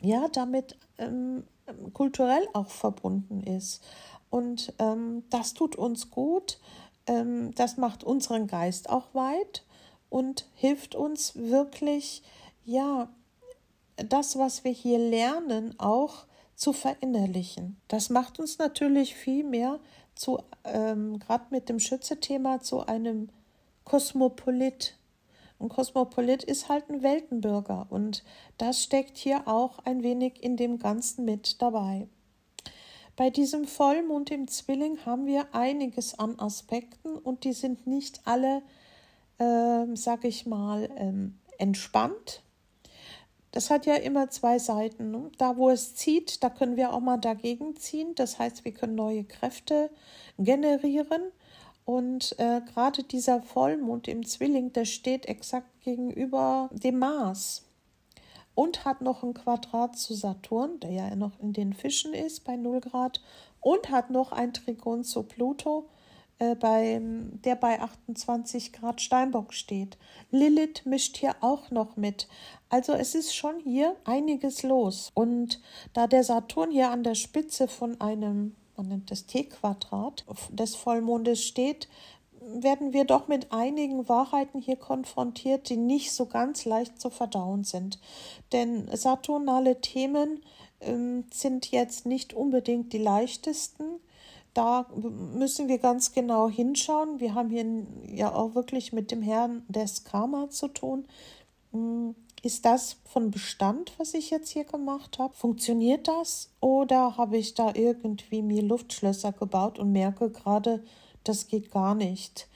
ja 0.00 0.28
damit 0.28 0.76
ähm, 0.98 1.44
kulturell 1.92 2.46
auch 2.52 2.68
verbunden 2.68 3.42
ist. 3.42 3.82
Und 4.30 4.72
ähm, 4.78 5.24
das 5.30 5.54
tut 5.54 5.76
uns 5.76 6.10
gut, 6.10 6.58
ähm, 7.06 7.54
das 7.54 7.76
macht 7.76 8.04
unseren 8.04 8.46
Geist 8.46 8.90
auch 8.90 9.14
weit 9.14 9.64
und 10.10 10.46
hilft 10.54 10.94
uns 10.94 11.34
wirklich, 11.36 12.22
ja, 12.64 13.08
das, 13.96 14.38
was 14.38 14.64
wir 14.64 14.72
hier 14.72 14.98
lernen, 14.98 15.78
auch 15.78 16.26
zu 16.54 16.72
verinnerlichen. 16.72 17.76
Das 17.88 18.10
macht 18.10 18.38
uns 18.38 18.58
natürlich 18.58 19.14
viel 19.14 19.44
mehr 19.44 19.80
zu, 20.14 20.38
ähm, 20.64 21.18
gerade 21.18 21.46
mit 21.50 21.68
dem 21.68 21.80
Schütze-Thema, 21.80 22.60
zu 22.60 22.86
einem 22.86 23.28
Kosmopolit. 23.84 24.96
Ein 25.60 25.68
Kosmopolit 25.68 26.44
ist 26.44 26.68
halt 26.68 26.88
ein 26.90 27.02
Weltenbürger 27.02 27.86
und 27.90 28.24
das 28.58 28.82
steckt 28.82 29.16
hier 29.16 29.46
auch 29.46 29.78
ein 29.80 30.02
wenig 30.02 30.42
in 30.42 30.56
dem 30.56 30.78
Ganzen 30.78 31.24
mit 31.24 31.60
dabei. 31.60 32.08
Bei 33.16 33.30
diesem 33.30 33.66
Vollmond 33.66 34.30
im 34.30 34.48
Zwilling 34.48 34.98
haben 35.06 35.26
wir 35.26 35.54
einiges 35.54 36.18
an 36.18 36.38
Aspekten 36.40 37.16
und 37.16 37.44
die 37.44 37.52
sind 37.52 37.86
nicht 37.86 38.20
alle, 38.24 38.62
äh, 39.38 39.86
sag 39.94 40.24
ich 40.24 40.46
mal, 40.46 40.88
ähm, 40.96 41.38
entspannt, 41.58 42.42
das 43.54 43.70
hat 43.70 43.86
ja 43.86 43.94
immer 43.94 44.30
zwei 44.30 44.58
Seiten. 44.58 45.12
Ne? 45.12 45.30
Da, 45.38 45.56
wo 45.56 45.70
es 45.70 45.94
zieht, 45.94 46.42
da 46.42 46.50
können 46.50 46.74
wir 46.76 46.92
auch 46.92 46.98
mal 46.98 47.18
dagegen 47.18 47.76
ziehen. 47.76 48.12
Das 48.16 48.40
heißt, 48.40 48.64
wir 48.64 48.72
können 48.72 48.96
neue 48.96 49.22
Kräfte 49.22 49.90
generieren. 50.38 51.22
Und 51.84 52.34
äh, 52.40 52.62
gerade 52.62 53.04
dieser 53.04 53.42
Vollmond 53.42 54.08
im 54.08 54.26
Zwilling, 54.26 54.72
der 54.72 54.86
steht 54.86 55.26
exakt 55.26 55.68
gegenüber 55.82 56.68
dem 56.72 56.98
Mars 56.98 57.62
und 58.56 58.84
hat 58.84 59.02
noch 59.02 59.22
ein 59.22 59.34
Quadrat 59.34 59.96
zu 59.96 60.14
Saturn, 60.14 60.80
der 60.80 60.90
ja 60.90 61.14
noch 61.14 61.38
in 61.38 61.52
den 61.52 61.74
Fischen 61.74 62.12
ist 62.12 62.44
bei 62.44 62.56
0 62.56 62.80
Grad, 62.80 63.20
und 63.60 63.88
hat 63.90 64.10
noch 64.10 64.32
ein 64.32 64.52
Trigon 64.52 65.04
zu 65.04 65.22
Pluto 65.22 65.88
äh, 66.38 66.54
bei, 66.54 67.00
der 67.44 67.56
bei 67.56 67.80
28 67.80 68.72
Grad 68.72 69.00
Steinbock 69.00 69.54
steht. 69.54 69.96
Lilith 70.30 70.84
mischt 70.84 71.16
hier 71.16 71.36
auch 71.40 71.70
noch 71.70 71.96
mit. 71.96 72.28
Also 72.68 72.92
es 72.92 73.14
ist 73.14 73.34
schon 73.34 73.60
hier 73.60 73.96
einiges 74.04 74.62
los. 74.62 75.10
Und 75.14 75.60
da 75.92 76.06
der 76.06 76.24
Saturn 76.24 76.70
hier 76.70 76.90
an 76.90 77.04
der 77.04 77.14
Spitze 77.14 77.68
von 77.68 78.00
einem, 78.00 78.56
man 78.76 78.88
nennt 78.88 79.10
das 79.10 79.26
T-Quadrat, 79.26 80.24
des 80.50 80.74
Vollmondes 80.74 81.44
steht, 81.44 81.88
werden 82.46 82.92
wir 82.92 83.04
doch 83.04 83.28
mit 83.28 83.52
einigen 83.52 84.08
Wahrheiten 84.08 84.60
hier 84.60 84.76
konfrontiert, 84.76 85.68
die 85.68 85.76
nicht 85.76 86.12
so 86.12 86.26
ganz 86.26 86.64
leicht 86.64 87.00
zu 87.00 87.10
verdauen 87.10 87.64
sind. 87.64 87.98
Denn 88.52 88.88
saturnale 88.94 89.80
Themen 89.80 90.42
ähm, 90.80 91.24
sind 91.32 91.70
jetzt 91.70 92.06
nicht 92.06 92.34
unbedingt 92.34 92.92
die 92.92 92.98
leichtesten. 92.98 94.00
Da 94.54 94.86
müssen 94.94 95.68
wir 95.68 95.78
ganz 95.78 96.12
genau 96.12 96.48
hinschauen. 96.48 97.20
Wir 97.20 97.34
haben 97.34 97.50
hier 97.50 97.86
ja 98.14 98.34
auch 98.34 98.54
wirklich 98.54 98.92
mit 98.92 99.10
dem 99.10 99.20
Herrn 99.20 99.64
des 99.68 100.04
Karma 100.04 100.48
zu 100.48 100.68
tun. 100.68 101.06
Hm, 101.72 102.14
ist 102.42 102.64
das 102.64 102.98
von 103.04 103.30
Bestand, 103.30 103.92
was 103.98 104.14
ich 104.14 104.30
jetzt 104.30 104.50
hier 104.50 104.64
gemacht 104.64 105.18
habe? 105.18 105.34
Funktioniert 105.34 106.06
das? 106.06 106.50
Oder 106.60 107.16
habe 107.16 107.38
ich 107.38 107.54
da 107.54 107.72
irgendwie 107.74 108.42
mir 108.42 108.62
Luftschlösser 108.62 109.32
gebaut 109.32 109.78
und 109.78 109.92
merke 109.92 110.30
gerade, 110.30 110.84
das 111.24 111.48
geht 111.48 111.70
gar 111.70 111.94
nicht? 111.94 112.46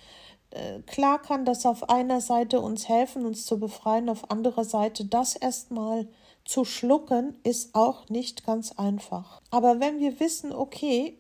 Äh, 0.51 0.81
klar 0.83 1.21
kann 1.21 1.45
das 1.45 1.67
auf 1.67 1.89
einer 1.89 2.21
Seite 2.21 2.61
uns 2.61 2.89
helfen, 2.89 3.27
uns 3.27 3.45
zu 3.45 3.59
befreien, 3.59 4.09
auf 4.09 4.31
anderer 4.31 4.65
Seite 4.65 5.05
das 5.05 5.37
erstmal 5.37 6.07
zu 6.45 6.65
schlucken, 6.65 7.37
ist 7.43 7.75
auch 7.75 8.09
nicht 8.09 8.47
ganz 8.47 8.73
einfach. 8.73 9.43
Aber 9.51 9.81
wenn 9.81 10.01
wir 10.01 10.19
wissen, 10.21 10.53
okay, 10.53 11.18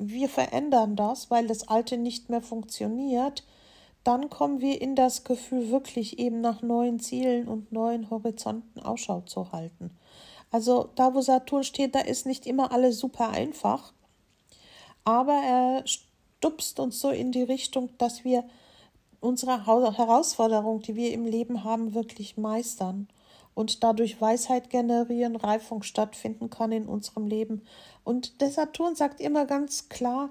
wir 0.00 0.28
verändern 0.28 0.96
das, 0.96 1.30
weil 1.30 1.46
das 1.46 1.68
Alte 1.68 1.96
nicht 1.98 2.30
mehr 2.30 2.40
funktioniert, 2.40 3.44
dann 4.02 4.30
kommen 4.30 4.60
wir 4.60 4.80
in 4.80 4.96
das 4.96 5.24
Gefühl, 5.24 5.70
wirklich 5.70 6.18
eben 6.18 6.40
nach 6.40 6.62
neuen 6.62 7.00
Zielen 7.00 7.46
und 7.46 7.70
neuen 7.70 8.08
Horizonten 8.08 8.80
Ausschau 8.80 9.20
zu 9.20 9.52
halten. 9.52 9.90
Also 10.50 10.88
da, 10.94 11.14
wo 11.14 11.20
Saturn 11.20 11.64
steht, 11.64 11.94
da 11.94 12.00
ist 12.00 12.26
nicht 12.26 12.46
immer 12.46 12.72
alles 12.72 12.98
super 12.98 13.28
einfach, 13.28 13.92
aber 15.04 15.34
er 15.34 15.86
stupst 15.86 16.80
uns 16.80 16.98
so 16.98 17.10
in 17.10 17.30
die 17.30 17.42
Richtung, 17.42 17.90
dass 17.98 18.24
wir 18.24 18.44
unsere 19.20 19.66
Herausforderung, 19.66 20.80
die 20.80 20.96
wir 20.96 21.12
im 21.12 21.26
Leben 21.26 21.62
haben, 21.62 21.94
wirklich 21.94 22.38
meistern 22.38 23.06
und 23.60 23.84
dadurch 23.84 24.18
Weisheit 24.22 24.70
generieren, 24.70 25.36
Reifung 25.36 25.82
stattfinden 25.82 26.48
kann 26.48 26.72
in 26.72 26.86
unserem 26.86 27.26
Leben. 27.26 27.60
Und 28.04 28.40
der 28.40 28.50
Saturn 28.50 28.96
sagt 28.96 29.20
immer 29.20 29.44
ganz 29.44 29.90
klar, 29.90 30.30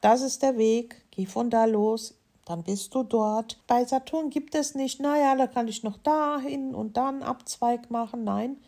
das 0.00 0.22
ist 0.22 0.40
der 0.44 0.56
Weg, 0.56 1.04
geh 1.10 1.26
von 1.26 1.50
da 1.50 1.64
los, 1.64 2.14
dann 2.44 2.62
bist 2.62 2.94
du 2.94 3.02
dort. 3.02 3.58
Bei 3.66 3.84
Saturn 3.84 4.30
gibt 4.30 4.54
es 4.54 4.76
nicht, 4.76 5.00
naja, 5.00 5.34
da 5.34 5.48
kann 5.48 5.66
ich 5.66 5.82
noch 5.82 5.98
dahin 5.98 6.76
und 6.76 6.96
dann 6.96 7.24
Abzweig 7.24 7.90
machen. 7.90 8.22
Nein, 8.22 8.58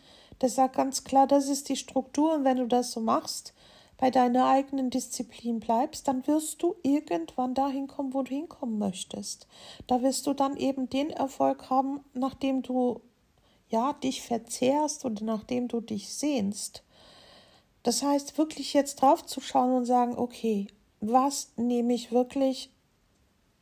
der 0.41 0.49
sagt 0.49 0.75
ganz 0.75 1.05
klar, 1.05 1.25
das 1.25 1.47
ist 1.47 1.69
die 1.69 1.77
Struktur 1.77 2.33
und 2.33 2.43
wenn 2.43 2.57
du 2.57 2.67
das 2.67 2.91
so 2.91 2.99
machst, 2.99 3.53
bei 3.97 4.11
deiner 4.11 4.47
eigenen 4.47 4.89
Disziplin 4.89 5.61
bleibst, 5.61 6.09
dann 6.09 6.27
wirst 6.27 6.61
du 6.61 6.75
irgendwann 6.83 7.53
dahin 7.53 7.87
kommen, 7.87 8.13
wo 8.13 8.21
du 8.21 8.31
hinkommen 8.31 8.77
möchtest. 8.77 9.47
Da 9.87 10.01
wirst 10.01 10.27
du 10.27 10.33
dann 10.33 10.57
eben 10.57 10.89
den 10.89 11.09
Erfolg 11.09 11.69
haben, 11.69 12.01
nachdem 12.13 12.61
du 12.61 13.01
ja 13.69 13.93
dich 13.93 14.21
verzehrst 14.21 15.05
oder 15.05 15.23
nachdem 15.23 15.67
du 15.67 15.81
dich 15.81 16.13
sehnst. 16.13 16.83
Das 17.83 18.03
heißt, 18.03 18.37
wirklich 18.37 18.73
jetzt 18.73 19.01
drauf 19.01 19.25
zu 19.25 19.41
schauen 19.41 19.75
und 19.75 19.85
sagen, 19.85 20.17
okay, 20.17 20.67
was 20.99 21.51
nehme 21.55 21.93
ich 21.93 22.11
wirklich 22.11 22.71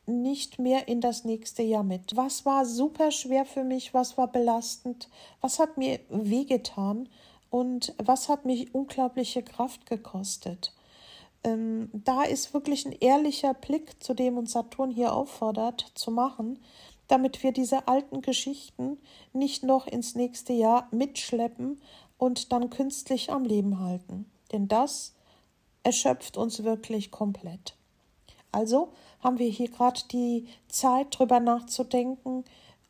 nicht 0.06 0.58
mehr 0.58 0.88
in 0.88 1.00
das 1.00 1.24
nächste 1.24 1.62
Jahr 1.62 1.82
mit? 1.82 2.16
Was 2.16 2.46
war 2.46 2.64
super 2.64 3.10
schwer 3.10 3.44
für 3.44 3.64
mich? 3.64 3.92
Was 3.94 4.16
war 4.16 4.30
belastend? 4.30 5.08
Was 5.40 5.58
hat 5.58 5.76
mir 5.76 6.00
wehgetan? 6.08 7.08
und 7.50 7.94
was 7.98 8.28
hat 8.28 8.44
mich 8.44 8.74
unglaubliche 8.74 9.42
Kraft 9.42 9.86
gekostet. 9.86 10.72
Ähm, 11.44 11.90
da 11.92 12.22
ist 12.22 12.54
wirklich 12.54 12.86
ein 12.86 12.92
ehrlicher 12.92 13.54
Blick, 13.54 14.02
zu 14.02 14.14
dem 14.14 14.36
uns 14.36 14.52
Saturn 14.52 14.90
hier 14.90 15.14
auffordert, 15.14 15.92
zu 15.94 16.10
machen, 16.10 16.58
damit 17.08 17.42
wir 17.42 17.52
diese 17.52 17.88
alten 17.88 18.20
Geschichten 18.20 18.98
nicht 19.32 19.62
noch 19.62 19.86
ins 19.86 20.14
nächste 20.14 20.52
Jahr 20.52 20.88
mitschleppen 20.90 21.80
und 22.18 22.52
dann 22.52 22.70
künstlich 22.70 23.30
am 23.30 23.44
Leben 23.44 23.80
halten. 23.80 24.30
Denn 24.52 24.68
das 24.68 25.14
erschöpft 25.82 26.36
uns 26.36 26.64
wirklich 26.64 27.10
komplett. 27.10 27.76
Also 28.52 28.92
haben 29.20 29.38
wir 29.38 29.48
hier 29.48 29.70
gerade 29.70 30.00
die 30.10 30.48
Zeit, 30.68 31.18
drüber 31.18 31.40
nachzudenken, 31.40 32.44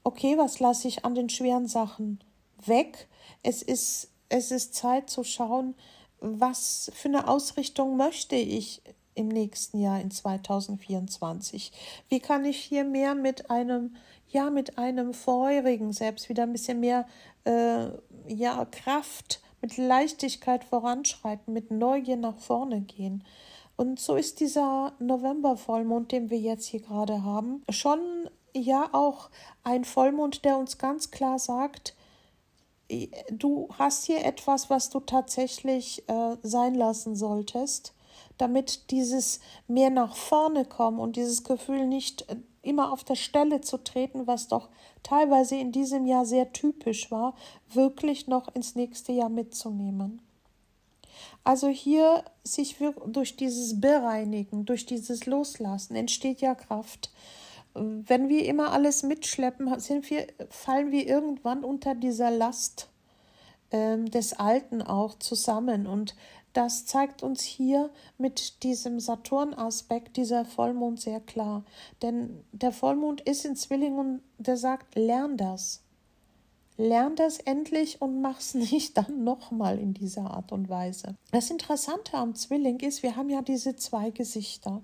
okay, 0.05 0.39
was 0.39 0.61
lasse 0.61 0.89
ich 0.89 1.05
an 1.05 1.15
den 1.15 1.29
schweren 1.29 1.67
Sachen 1.67 2.21
weg? 2.65 3.09
Es 3.43 3.63
ist 3.63 4.11
es 4.29 4.51
ist 4.51 4.75
Zeit 4.75 5.11
zu 5.11 5.25
schauen, 5.25 5.75
was 6.21 6.91
für 6.95 7.09
eine 7.09 7.29
Ausrichtung 7.29 7.97
möchte 7.97 8.37
ich 8.37 8.83
im 9.17 9.29
nächsten 9.29 9.81
Jahr 9.81 10.01
in 10.01 10.11
2024? 10.11 11.73
Wie 12.09 12.21
kann 12.21 12.45
ich 12.45 12.59
hier 12.59 12.85
mehr 12.85 13.15
mit 13.15 13.51
einem, 13.51 13.97
ja, 14.29 14.51
mit 14.51 14.79
einem 14.79 15.15
vorherigen 15.15 15.93
selbst 15.93 16.29
wieder 16.29 16.45
ein 16.45 16.53
bisschen 16.53 16.81
mehr, 16.81 17.07
äh, 17.45 17.89
ja, 18.29 18.65
Kraft, 18.71 19.41
mit 19.63 19.77
Leichtigkeit 19.79 20.63
voranschreiten, 20.63 21.53
mit 21.53 21.71
Neugier 21.71 22.17
nach 22.17 22.39
vorne 22.39 22.83
gehen? 22.83 23.25
Und 23.77 24.01
so 24.01 24.17
ist 24.17 24.41
dieser 24.41 24.93
November-Vollmond, 25.01 26.13
den 26.13 26.31
wir 26.31 26.39
jetzt 26.39 26.67
hier 26.67 26.81
gerade 26.81 27.25
haben, 27.25 27.63
schon 27.69 28.01
ja 28.55 28.89
auch 28.93 29.29
ein 29.65 29.85
Vollmond, 29.85 30.45
der 30.45 30.57
uns 30.57 30.79
ganz 30.79 31.11
klar 31.11 31.39
sagt, 31.39 31.95
du 33.31 33.69
hast 33.79 34.07
hier 34.07 34.25
etwas, 34.25 34.71
was 34.71 34.91
du 34.91 35.01
tatsächlich 35.01 36.09
äh, 36.09 36.37
sein 36.43 36.75
lassen 36.75 37.17
solltest, 37.17 37.93
damit 38.39 38.91
dieses 38.91 39.41
mehr 39.67 39.91
nach 39.91 40.17
vorne 40.17 40.65
kommen 40.65 40.99
und 40.99 41.17
dieses 41.17 41.45
Gefühl 41.45 41.87
nicht 41.87 42.29
äh, 42.31 42.37
immer 42.63 42.93
auf 42.93 43.05
der 43.05 43.15
Stelle 43.15 43.61
zu 43.61 43.79
treten, 43.79 44.27
was 44.27 44.49
doch 44.49 44.69
teilweise 45.03 45.57
in 45.57 45.73
diesem 45.73 46.07
Jahr 46.07 46.27
sehr 46.27 46.53
typisch 46.53 47.11
war, 47.11 47.35
wirklich 47.69 48.27
noch 48.27 48.55
ins 48.55 48.75
nächste 48.75 49.13
Jahr 49.13 49.29
mitzunehmen. 49.29 50.21
Also 51.45 51.69
hier 51.69 52.25
sich 52.43 52.77
durch 53.07 53.37
dieses 53.37 53.81
Bereinigen, 53.81 54.65
durch 54.65 54.85
dieses 54.85 55.27
Loslassen 55.27 55.95
entsteht 55.95 56.41
ja 56.41 56.55
Kraft 56.55 57.11
wenn 57.79 58.29
wir 58.29 58.47
immer 58.47 58.73
alles 58.73 59.03
mitschleppen, 59.03 59.79
sind 59.81 60.09
wir, 60.11 60.27
fallen 60.49 60.91
wir 60.93 61.07
irgendwann 61.07 61.65
unter 61.65 61.95
dieser 61.95 62.31
Last 62.31 62.89
ähm, 63.71 64.11
des 64.11 64.33
Alten 64.35 64.83
auch 64.83 65.19
zusammen. 65.19 65.87
Und 65.87 66.15
das 66.57 66.87
zeigt 66.87 67.23
uns 67.23 67.43
hier 67.43 67.91
mit 68.17 68.63
diesem 68.63 68.99
Saturn-Aspekt 68.99 70.17
dieser 70.17 70.47
Vollmond 70.47 70.99
sehr 70.99 71.21
klar. 71.21 71.65
Denn 72.01 72.45
der 72.53 72.73
Vollmond 72.73 73.21
ist 73.21 73.45
in 73.45 73.57
Zwilling 73.57 73.99
und 73.99 74.23
der 74.39 74.57
sagt, 74.57 74.95
lern 74.95 75.37
das. 75.37 75.83
Lern 76.79 77.15
das 77.15 77.39
endlich 77.39 78.01
und 78.01 78.23
mach's 78.23 78.55
nicht 78.73 78.97
dann 78.97 79.23
nochmal 79.23 79.79
in 79.79 79.93
dieser 79.93 80.31
Art 80.31 80.51
und 80.51 80.71
Weise. 80.71 81.15
Das 81.31 81.51
Interessante 81.51 82.17
am 82.17 82.35
Zwilling 82.35 82.81
ist, 82.81 83.03
wir 83.03 83.17
haben 83.17 83.29
ja 83.29 83.43
diese 83.43 83.77
zwei 83.77 84.11
Gesichter. 84.11 84.83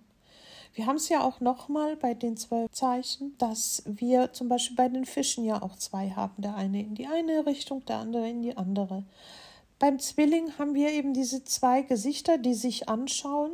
Wir 0.75 0.87
haben 0.87 0.97
es 0.97 1.09
ja 1.09 1.23
auch 1.23 1.41
nochmal 1.41 1.97
bei 1.97 2.13
den 2.13 2.37
zwölf 2.37 2.71
Zeichen, 2.71 3.35
dass 3.39 3.83
wir 3.87 4.33
zum 4.33 4.49
Beispiel 4.49 4.77
bei 4.77 4.89
den 4.89 5.05
Fischen 5.05 5.45
ja 5.45 5.63
auch 5.63 5.77
zwei 5.77 6.11
haben. 6.11 6.41
Der 6.43 6.55
eine 6.55 6.81
in 6.81 6.95
die 6.95 7.07
eine 7.07 7.47
Richtung, 7.47 7.85
der 7.87 7.97
andere 7.97 8.29
in 8.29 8.43
die 8.43 8.57
andere. 8.57 9.05
Beim 9.83 9.99
Zwilling 9.99 10.59
haben 10.59 10.77
wir 10.77 10.91
eben 10.93 11.13
diese 11.13 11.43
zwei 11.43 11.83
Gesichter, 11.83 12.39
die 12.39 12.55
sich 12.55 12.89
anschauen 12.89 13.51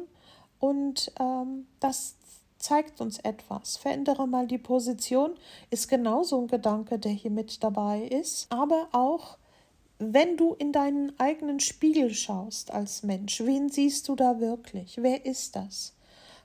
und 0.60 1.10
ähm, 1.18 1.66
das 1.80 2.16
zeigt 2.58 3.00
uns 3.00 3.18
etwas. 3.20 3.78
Verändere 3.78 4.28
mal 4.28 4.46
die 4.46 4.58
Position, 4.58 5.30
ist 5.70 5.88
genauso 5.88 6.38
ein 6.38 6.46
Gedanke, 6.46 6.98
der 6.98 7.12
hier 7.12 7.30
mit 7.30 7.64
dabei 7.64 8.02
ist, 8.02 8.46
aber 8.52 8.88
auch 8.92 9.38
wenn 9.98 10.36
du 10.36 10.52
in 10.52 10.70
deinen 10.70 11.18
eigenen 11.18 11.60
Spiegel 11.60 12.12
schaust 12.12 12.72
als 12.72 13.02
Mensch, 13.02 13.40
wen 13.40 13.70
siehst 13.70 14.06
du 14.06 14.14
da 14.14 14.38
wirklich? 14.38 14.98
Wer 15.00 15.24
ist 15.24 15.56
das? 15.56 15.94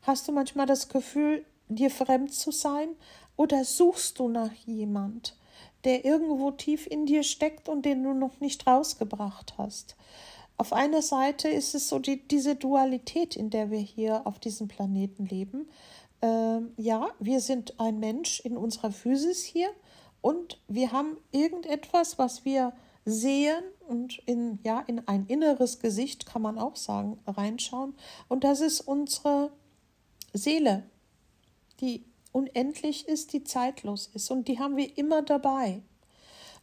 Hast 0.03 0.29
du 0.29 0.31
manchmal 0.31 0.65
das 0.65 0.87
Gefühl, 0.87 1.45
dir 1.67 1.91
fremd 1.91 2.33
zu 2.33 2.51
sein? 2.51 2.87
Oder 3.35 3.65
suchst 3.65 4.17
du 4.17 4.29
nach 4.29 4.53
jemand, 4.65 5.35
der 5.83 6.05
irgendwo 6.05 6.51
tief 6.51 6.87
in 6.87 7.05
dir 7.05 7.23
steckt 7.23 7.69
und 7.69 7.85
den 7.85 8.03
du 8.03 8.13
noch 8.13 8.39
nicht 8.39 8.65
rausgebracht 8.67 9.55
hast? 9.57 9.95
Auf 10.57 10.71
einer 10.71 11.01
Seite 11.01 11.49
ist 11.49 11.75
es 11.75 11.89
so 11.89 11.99
die, 11.99 12.27
diese 12.27 12.55
Dualität, 12.55 13.35
in 13.35 13.49
der 13.49 13.71
wir 13.71 13.79
hier 13.79 14.25
auf 14.27 14.39
diesem 14.39 14.67
Planeten 14.67 15.25
leben. 15.25 15.67
Ähm, 16.21 16.71
ja, 16.77 17.09
wir 17.19 17.41
sind 17.41 17.79
ein 17.79 17.99
Mensch 17.99 18.39
in 18.39 18.55
unserer 18.55 18.91
Physis 18.91 19.43
hier 19.43 19.69
und 20.21 20.61
wir 20.67 20.91
haben 20.91 21.17
irgendetwas, 21.31 22.17
was 22.17 22.45
wir 22.45 22.73
sehen 23.03 23.63
und 23.87 24.19
in, 24.25 24.59
ja, 24.63 24.79
in 24.81 25.05
ein 25.07 25.25
inneres 25.25 25.79
Gesicht, 25.79 26.25
kann 26.25 26.41
man 26.41 26.57
auch 26.57 26.75
sagen, 26.75 27.19
reinschauen. 27.27 27.95
Und 28.29 28.43
das 28.43 28.61
ist 28.61 28.81
unsere 28.81 29.51
Seele, 30.33 30.83
die 31.81 32.05
unendlich 32.33 33.07
ist, 33.07 33.31
die 33.31 33.45
zeitlos 33.45 34.09
ist 34.13 34.29
und 34.29 34.49
die 34.49 34.59
haben 34.59 34.75
wir 34.75 34.97
immer 34.97 35.21
dabei. 35.21 35.81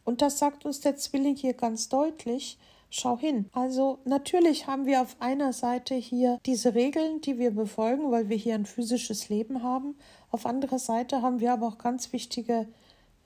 Und 0.03 0.21
das 0.21 0.39
sagt 0.39 0.65
uns 0.65 0.79
der 0.79 0.95
Zwilling 0.95 1.35
hier 1.35 1.53
ganz 1.53 1.89
deutlich. 1.89 2.57
Schau 2.89 3.17
hin. 3.17 3.49
Also 3.53 3.99
natürlich 4.03 4.67
haben 4.67 4.85
wir 4.85 5.01
auf 5.01 5.15
einer 5.19 5.53
Seite 5.53 5.95
hier 5.95 6.39
diese 6.45 6.75
Regeln, 6.75 7.21
die 7.21 7.39
wir 7.39 7.51
befolgen, 7.51 8.11
weil 8.11 8.27
wir 8.27 8.35
hier 8.35 8.55
ein 8.55 8.65
physisches 8.65 9.29
Leben 9.29 9.63
haben. 9.63 9.95
Auf 10.29 10.45
anderer 10.45 10.79
Seite 10.79 11.21
haben 11.21 11.39
wir 11.39 11.53
aber 11.53 11.67
auch 11.67 11.77
ganz 11.77 12.11
wichtige 12.11 12.67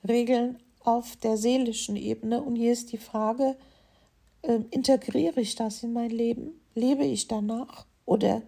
Regeln 0.06 0.58
auf 0.84 1.16
der 1.16 1.36
seelischen 1.36 1.96
Ebene. 1.96 2.42
Und 2.42 2.54
hier 2.54 2.72
ist 2.72 2.92
die 2.92 2.98
Frage, 2.98 3.56
äh, 4.42 4.60
integriere 4.70 5.40
ich 5.40 5.56
das 5.56 5.82
in 5.82 5.92
mein 5.92 6.10
Leben? 6.10 6.60
Lebe 6.74 7.04
ich 7.04 7.26
danach? 7.26 7.86
Oder 8.04 8.42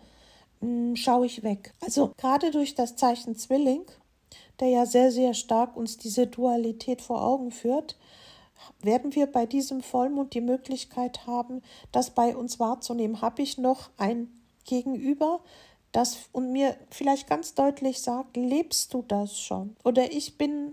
schaue 0.94 1.26
ich 1.26 1.42
weg? 1.42 1.72
Also 1.80 2.12
gerade 2.16 2.50
durch 2.50 2.74
das 2.74 2.96
Zeichen 2.96 3.36
Zwilling, 3.36 3.84
der 4.60 4.68
ja 4.68 4.86
sehr, 4.86 5.12
sehr 5.12 5.34
stark 5.34 5.76
uns 5.76 5.98
diese 5.98 6.26
Dualität 6.26 7.00
vor 7.00 7.24
Augen 7.24 7.50
führt, 7.50 7.96
werden 8.80 9.14
wir 9.14 9.26
bei 9.26 9.46
diesem 9.46 9.82
Vollmond 9.82 10.34
die 10.34 10.40
Möglichkeit 10.40 11.26
haben, 11.26 11.62
das 11.92 12.10
bei 12.10 12.36
uns 12.36 12.58
wahrzunehmen. 12.58 13.20
Habe 13.20 13.42
ich 13.42 13.58
noch 13.58 13.90
ein 13.96 14.28
Gegenüber, 14.64 15.40
das 15.92 16.18
und 16.32 16.52
mir 16.52 16.76
vielleicht 16.90 17.28
ganz 17.28 17.54
deutlich 17.54 18.00
sagt, 18.00 18.36
lebst 18.36 18.92
du 18.92 19.02
das 19.06 19.38
schon? 19.38 19.76
Oder 19.84 20.12
ich 20.12 20.36
bin 20.36 20.72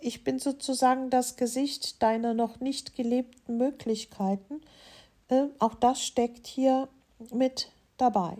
ich 0.00 0.24
bin 0.24 0.38
sozusagen 0.38 1.10
das 1.10 1.36
Gesicht 1.36 2.02
deiner 2.02 2.32
noch 2.34 2.60
nicht 2.60 2.96
gelebten 2.96 3.58
Möglichkeiten. 3.58 4.62
Äh, 5.28 5.44
auch 5.58 5.74
das 5.74 6.02
steckt 6.02 6.46
hier 6.46 6.88
mit 7.32 7.70
dabei. 7.98 8.36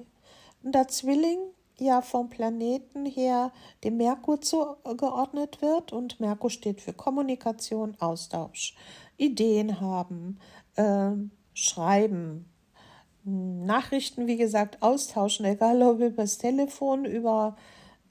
Da 0.63 0.87
Zwilling 0.89 1.39
ja 1.79 2.03
vom 2.03 2.29
Planeten 2.29 3.07
her 3.07 3.53
dem 3.83 3.97
Merkur 3.97 4.41
zugeordnet 4.41 5.63
wird 5.63 5.93
und 5.93 6.21
Merkur 6.21 6.51
steht 6.51 6.81
für 6.81 6.93
Kommunikation, 6.93 7.97
Austausch, 7.99 8.75
Ideen 9.17 9.81
haben, 9.81 10.39
äh, 10.77 11.13
schreiben, 11.55 12.47
Nachrichten, 13.25 14.27
wie 14.27 14.37
gesagt, 14.37 14.83
austauschen, 14.83 15.45
egal 15.45 15.83
ob 15.83 16.01
über 16.01 16.23
das 16.23 16.39
Telefon, 16.39 17.05
über 17.05 17.57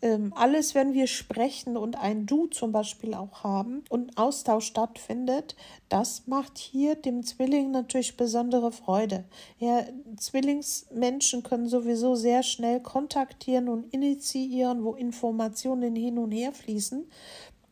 ähm, 0.02 0.34
alles, 0.36 0.76
wenn 0.76 0.94
wir 0.94 1.08
sprechen 1.08 1.76
und 1.76 1.98
ein 1.98 2.26
Du 2.26 2.48
zum 2.48 2.72
Beispiel 2.72 3.14
auch 3.14 3.44
haben 3.44 3.84
und 3.90 4.18
Austausch 4.18 4.66
stattfindet, 4.66 5.56
das 5.90 6.28
macht 6.28 6.58
hier 6.58 6.96
dem 6.96 7.24
Zwilling 7.24 7.72
natürlich 7.72 8.16
besondere 8.16 8.72
Freude. 8.72 9.26
Ja, 9.58 9.84
Zwillingsmenschen 10.16 11.44
können 11.44 11.68
sowieso 11.68 12.16
sehr 12.16 12.44
schnell 12.44 12.80
kontaktieren 12.80 13.68
und 13.68 13.94
initiieren, 13.94 14.84
wo 14.84 14.94
Informationen 14.94 15.96
hin 15.96 16.18
und 16.18 16.32
her 16.32 16.54
fließen. 16.54 17.06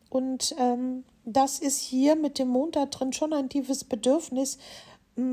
Und 0.09 0.55
ähm, 0.57 1.03
das 1.25 1.59
ist 1.59 1.79
hier 1.79 2.15
mit 2.15 2.39
dem 2.39 2.47
Mond 2.47 2.77
da 2.77 2.85
drin 2.85 3.11
schon 3.11 3.33
ein 3.33 3.49
tiefes 3.49 3.83
Bedürfnis, 3.83 4.57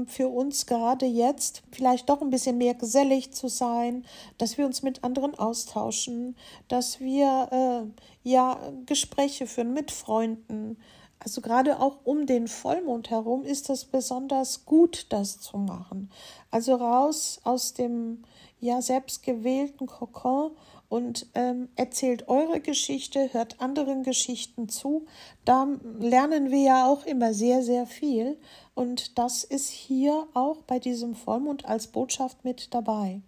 für 0.07 0.29
uns 0.29 0.67
gerade 0.67 1.07
jetzt 1.07 1.63
vielleicht 1.71 2.09
doch 2.09 2.23
ein 2.23 2.31
bisschen 2.31 2.57
mehr 2.59 2.75
gesellig 2.75 3.33
zu 3.33 3.49
sein, 3.49 4.05
dass 4.39 4.57
wir 4.57 4.65
uns 4.65 4.83
mit 4.83 5.05
anderen 5.05 5.35
austauschen, 5.35 6.37
dass 6.69 7.01
wir 7.01 7.49
äh, 7.51 8.29
ja 8.29 8.59
Gespräche 8.87 9.47
führen 9.47 9.75
mit 9.75 9.91
Freunden. 9.91 10.79
Also 11.19 11.41
gerade 11.41 11.81
auch 11.81 11.99
um 12.05 12.27
den 12.27 12.49
Vollmond 12.49 13.11
herum 13.11 13.45
ist 13.45 13.71
es 13.71 13.85
besonders 13.85 14.65
gut, 14.65 15.07
das 15.11 15.41
zu 15.41 15.59
machen. 15.59 16.11
Also 16.51 16.75
raus 16.75 17.41
aus 17.45 17.75
dem 17.75 18.25
ja 18.61 18.81
selbstgewählten 18.81 19.87
Kokon 19.87 20.53
und 20.95 21.27
ähm, 21.35 21.71
erzählt 21.75 22.29
eure 22.29 22.61
Geschichte, 22.61 23.33
hört 23.33 23.61
anderen 23.61 24.05
Geschichten 24.05 24.69
zu. 24.69 25.07
Da 25.45 25.67
lernen 25.99 26.53
wir 26.53 26.63
ja 26.63 26.87
auch 26.87 27.05
immer 27.05 27.35
sehr, 27.35 27.65
sehr 27.65 27.85
viel. 27.85 28.39
Und 28.75 29.19
das 29.19 29.43
ist 29.43 29.71
hier 29.71 30.29
auch 30.35 30.59
bei 30.59 30.79
diesem 30.79 31.17
Vollmond 31.17 31.65
als 31.65 31.89
Botschaft 31.89 32.45
mit 32.45 32.73
dabei. 32.73 33.23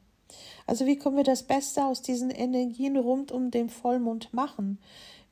Also 0.68 0.87
wie 0.87 0.96
können 0.96 1.16
wir 1.16 1.24
das 1.24 1.42
Beste 1.42 1.85
aus 1.85 2.02
diesen 2.02 2.31
Energien 2.31 2.96
rund 2.96 3.33
um 3.33 3.50
den 3.50 3.68
Vollmond 3.68 4.33
machen? 4.33 4.79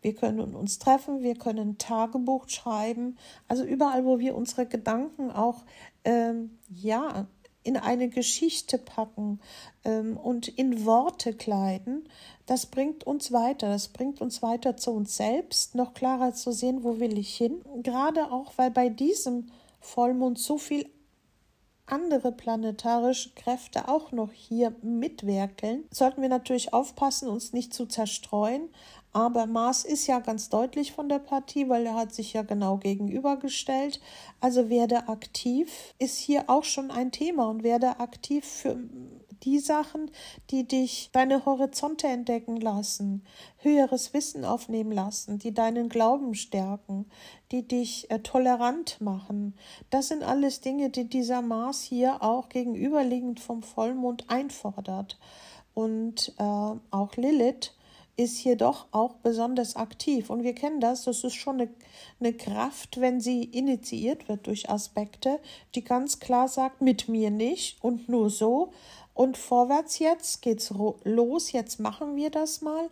Wir 0.02 0.16
können 0.16 0.56
uns 0.56 0.80
treffen, 0.80 1.22
wir 1.22 1.36
können 1.36 1.78
Tagebuch 1.78 2.48
schreiben, 2.48 3.16
also 3.46 3.62
überall, 3.62 4.04
wo 4.04 4.18
wir 4.18 4.34
unsere 4.34 4.66
Gedanken 4.66 5.30
auch 5.30 5.62
ähm, 6.04 6.58
ja 6.68 7.28
in 7.64 7.76
eine 7.76 8.08
Geschichte 8.08 8.78
packen 8.78 9.40
ähm, 9.84 10.16
und 10.16 10.48
in 10.48 10.84
Worte 10.84 11.34
kleiden, 11.34 12.08
das 12.46 12.66
bringt 12.66 13.04
uns 13.04 13.32
weiter. 13.32 13.68
Das 13.68 13.88
bringt 13.88 14.20
uns 14.20 14.42
weiter 14.42 14.76
zu 14.76 14.90
uns 14.92 15.16
selbst, 15.16 15.74
noch 15.74 15.94
klarer 15.94 16.34
zu 16.34 16.52
sehen, 16.52 16.84
wo 16.84 17.00
will 17.00 17.18
ich 17.18 17.34
hin. 17.34 17.62
Gerade 17.82 18.30
auch, 18.30 18.52
weil 18.56 18.70
bei 18.70 18.90
diesem 18.90 19.50
Vollmond 19.80 20.38
so 20.38 20.58
viel 20.58 20.86
andere 21.86 22.32
planetarische 22.32 23.30
Kräfte 23.34 23.88
auch 23.88 24.12
noch 24.12 24.32
hier 24.32 24.74
mitwirkeln, 24.82 25.84
sollten 25.90 26.22
wir 26.22 26.28
natürlich 26.28 26.72
aufpassen, 26.72 27.28
uns 27.28 27.52
nicht 27.52 27.74
zu 27.74 27.86
zerstreuen. 27.86 28.68
Aber 29.12 29.46
Mars 29.46 29.84
ist 29.84 30.08
ja 30.08 30.18
ganz 30.18 30.48
deutlich 30.48 30.92
von 30.92 31.08
der 31.08 31.20
Partie, 31.20 31.68
weil 31.68 31.86
er 31.86 31.94
hat 31.94 32.12
sich 32.12 32.32
ja 32.32 32.42
genau 32.42 32.78
gegenübergestellt. 32.78 34.00
Also 34.40 34.68
werde 34.68 35.08
aktiv 35.08 35.94
ist 36.00 36.18
hier 36.18 36.44
auch 36.48 36.64
schon 36.64 36.90
ein 36.90 37.12
Thema 37.12 37.48
und 37.48 37.62
werde 37.62 38.00
aktiv 38.00 38.44
für 38.44 38.76
die 39.42 39.58
Sachen, 39.58 40.10
die 40.50 40.66
dich 40.66 41.10
deine 41.12 41.44
Horizonte 41.44 42.06
entdecken 42.06 42.60
lassen, 42.60 43.24
höheres 43.58 44.14
Wissen 44.14 44.44
aufnehmen 44.44 44.92
lassen, 44.92 45.38
die 45.38 45.52
deinen 45.52 45.88
Glauben 45.88 46.34
stärken, 46.34 47.06
die 47.50 47.66
dich 47.66 48.10
äh, 48.10 48.20
tolerant 48.20 49.00
machen. 49.00 49.54
Das 49.90 50.08
sind 50.08 50.22
alles 50.22 50.60
Dinge, 50.60 50.90
die 50.90 51.08
dieser 51.08 51.42
Mars 51.42 51.82
hier 51.82 52.22
auch 52.22 52.48
gegenüberliegend 52.48 53.40
vom 53.40 53.62
Vollmond 53.62 54.28
einfordert. 54.28 55.18
Und 55.74 56.34
äh, 56.38 56.42
auch 56.42 57.16
Lilith 57.16 57.72
ist 58.16 58.36
hier 58.38 58.56
doch 58.56 58.86
auch 58.92 59.14
besonders 59.16 59.76
aktiv. 59.76 60.30
Und 60.30 60.44
wir 60.44 60.54
kennen 60.54 60.80
das, 60.80 61.04
das 61.04 61.24
ist 61.24 61.34
schon 61.34 61.60
eine, 61.60 61.70
eine 62.20 62.32
Kraft, 62.32 63.00
wenn 63.00 63.20
sie 63.20 63.42
initiiert 63.42 64.28
wird 64.28 64.46
durch 64.46 64.70
Aspekte, 64.70 65.40
die 65.74 65.82
ganz 65.82 66.20
klar 66.20 66.48
sagt, 66.48 66.80
mit 66.80 67.08
mir 67.08 67.30
nicht 67.30 67.82
und 67.82 68.08
nur 68.08 68.30
so. 68.30 68.72
Und 69.14 69.38
vorwärts 69.38 69.98
jetzt 70.00 70.42
geht's 70.42 70.72
los, 71.04 71.52
jetzt 71.52 71.78
machen 71.80 72.16
wir 72.16 72.30
das 72.30 72.60
mal. 72.60 72.90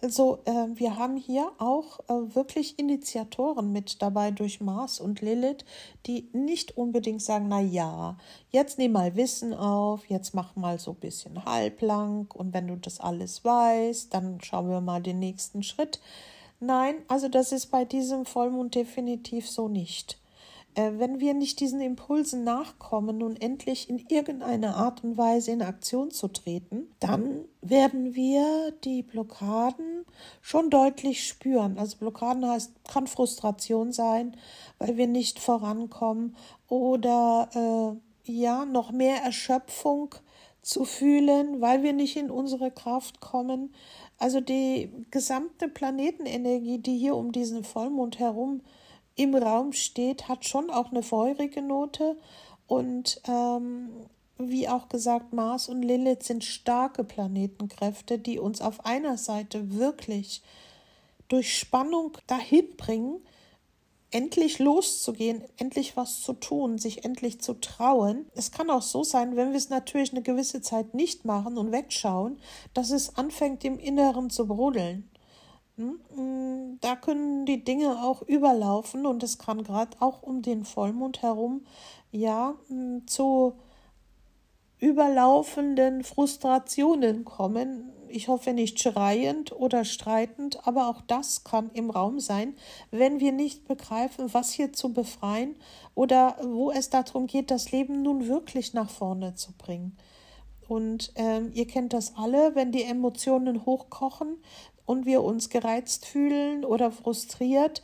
Also 0.00 0.38
äh, 0.44 0.66
wir 0.74 0.96
haben 0.96 1.16
hier 1.16 1.50
auch 1.58 1.98
äh, 2.08 2.34
wirklich 2.34 2.78
Initiatoren 2.78 3.72
mit 3.72 4.00
dabei 4.00 4.30
durch 4.30 4.60
Mars 4.60 5.00
und 5.00 5.20
Lilith, 5.20 5.64
die 6.06 6.28
nicht 6.32 6.76
unbedingt 6.76 7.20
sagen, 7.20 7.48
na 7.48 7.60
ja, 7.60 8.16
jetzt 8.50 8.78
nimm 8.78 8.92
mal 8.92 9.16
Wissen 9.16 9.52
auf, 9.52 10.06
jetzt 10.06 10.34
mach 10.34 10.54
mal 10.54 10.78
so 10.78 10.92
ein 10.92 11.00
bisschen 11.00 11.44
halblang 11.44 12.28
und 12.32 12.54
wenn 12.54 12.68
du 12.68 12.76
das 12.76 13.00
alles 13.00 13.44
weißt, 13.44 14.14
dann 14.14 14.40
schauen 14.40 14.70
wir 14.70 14.80
mal 14.80 15.02
den 15.02 15.18
nächsten 15.18 15.64
Schritt. 15.64 15.98
Nein, 16.60 16.94
also 17.08 17.28
das 17.28 17.50
ist 17.50 17.66
bei 17.66 17.84
diesem 17.84 18.24
Vollmond 18.24 18.76
definitiv 18.76 19.50
so 19.50 19.66
nicht. 19.66 20.18
Äh, 20.78 21.00
wenn 21.00 21.18
wir 21.18 21.34
nicht 21.34 21.58
diesen 21.58 21.80
Impulsen 21.80 22.44
nachkommen 22.44 23.20
und 23.24 23.42
endlich 23.42 23.90
in 23.90 23.98
irgendeiner 24.08 24.76
Art 24.76 25.02
und 25.02 25.18
Weise 25.18 25.50
in 25.50 25.60
Aktion 25.60 26.12
zu 26.12 26.28
treten, 26.28 26.86
dann 27.00 27.46
werden 27.62 28.14
wir 28.14 28.72
die 28.84 29.02
Blockaden 29.02 30.04
schon 30.40 30.70
deutlich 30.70 31.26
spüren. 31.26 31.78
Also 31.78 31.96
Blockaden 31.96 32.48
heißt, 32.48 32.84
kann 32.84 33.08
Frustration 33.08 33.90
sein, 33.90 34.36
weil 34.78 34.96
wir 34.96 35.08
nicht 35.08 35.40
vorankommen 35.40 36.36
oder 36.68 37.98
äh, 38.26 38.30
ja, 38.30 38.64
noch 38.64 38.92
mehr 38.92 39.16
Erschöpfung 39.24 40.14
zu 40.62 40.84
fühlen, 40.84 41.60
weil 41.60 41.82
wir 41.82 41.92
nicht 41.92 42.16
in 42.16 42.30
unsere 42.30 42.70
Kraft 42.70 43.20
kommen. 43.20 43.74
Also 44.16 44.40
die 44.40 44.92
gesamte 45.10 45.66
Planetenenergie, 45.66 46.78
die 46.78 46.98
hier 46.98 47.16
um 47.16 47.32
diesen 47.32 47.64
Vollmond 47.64 48.20
herum 48.20 48.60
im 49.18 49.34
Raum 49.34 49.72
steht, 49.72 50.28
hat 50.28 50.44
schon 50.44 50.70
auch 50.70 50.90
eine 50.90 51.02
feurige 51.02 51.60
Note. 51.60 52.16
Und 52.66 53.20
ähm, 53.26 53.90
wie 54.38 54.68
auch 54.68 54.88
gesagt, 54.88 55.32
Mars 55.32 55.68
und 55.68 55.82
Lilith 55.82 56.22
sind 56.22 56.44
starke 56.44 57.02
Planetenkräfte, 57.02 58.18
die 58.18 58.38
uns 58.38 58.60
auf 58.60 58.86
einer 58.86 59.18
Seite 59.18 59.74
wirklich 59.74 60.42
durch 61.26 61.58
Spannung 61.58 62.16
dahin 62.26 62.76
bringen, 62.76 63.20
endlich 64.10 64.58
loszugehen, 64.58 65.42
endlich 65.56 65.96
was 65.96 66.22
zu 66.22 66.32
tun, 66.32 66.78
sich 66.78 67.04
endlich 67.04 67.40
zu 67.40 67.54
trauen. 67.54 68.26
Es 68.34 68.52
kann 68.52 68.70
auch 68.70 68.82
so 68.82 69.02
sein, 69.02 69.36
wenn 69.36 69.50
wir 69.50 69.58
es 69.58 69.68
natürlich 69.68 70.12
eine 70.12 70.22
gewisse 70.22 70.62
Zeit 70.62 70.94
nicht 70.94 71.24
machen 71.24 71.58
und 71.58 71.72
wegschauen, 71.72 72.38
dass 72.72 72.90
es 72.90 73.16
anfängt 73.16 73.64
im 73.64 73.78
Inneren 73.78 74.30
zu 74.30 74.46
brodeln. 74.46 75.10
Da 76.80 76.96
können 76.96 77.46
die 77.46 77.64
Dinge 77.64 78.02
auch 78.02 78.22
überlaufen 78.22 79.06
und 79.06 79.22
es 79.22 79.38
kann 79.38 79.62
gerade 79.62 79.96
auch 80.00 80.22
um 80.22 80.42
den 80.42 80.64
Vollmond 80.64 81.22
herum 81.22 81.64
ja 82.10 82.54
hm, 82.68 83.06
zu 83.06 83.54
überlaufenden 84.80 86.04
Frustrationen 86.04 87.24
kommen. 87.24 87.92
Ich 88.08 88.28
hoffe 88.28 88.52
nicht 88.52 88.80
schreiend 88.80 89.52
oder 89.52 89.84
streitend, 89.84 90.66
aber 90.66 90.88
auch 90.88 91.02
das 91.02 91.44
kann 91.44 91.70
im 91.74 91.90
Raum 91.90 92.20
sein, 92.20 92.54
wenn 92.90 93.20
wir 93.20 93.32
nicht 93.32 93.68
begreifen, 93.68 94.32
was 94.32 94.50
hier 94.50 94.72
zu 94.72 94.92
befreien 94.92 95.56
oder 95.94 96.36
wo 96.42 96.70
es 96.70 96.90
darum 96.90 97.26
geht, 97.26 97.50
das 97.50 97.70
Leben 97.70 98.02
nun 98.02 98.26
wirklich 98.26 98.72
nach 98.72 98.88
vorne 98.88 99.34
zu 99.34 99.52
bringen. 99.52 99.96
Und 100.68 101.12
ähm, 101.16 101.50
ihr 101.54 101.66
kennt 101.66 101.92
das 101.92 102.14
alle, 102.16 102.54
wenn 102.54 102.72
die 102.72 102.84
Emotionen 102.84 103.64
hochkochen, 103.66 104.36
und 104.88 105.04
wir 105.04 105.22
uns 105.22 105.50
gereizt 105.50 106.06
fühlen 106.06 106.64
oder 106.64 106.90
frustriert, 106.90 107.82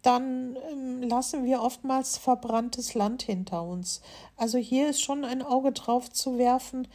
dann 0.00 0.56
ähm, 0.72 1.02
lassen 1.02 1.44
wir 1.44 1.60
oftmals 1.60 2.16
verbranntes 2.16 2.94
Land 2.94 3.22
hinter 3.22 3.62
uns. 3.62 4.00
Also 4.38 4.56
hier 4.56 4.88
ist 4.88 5.02
schon 5.02 5.26
ein 5.26 5.42
Auge 5.42 5.72
drauf 5.72 6.10
zu 6.10 6.38
werfen, 6.38 6.88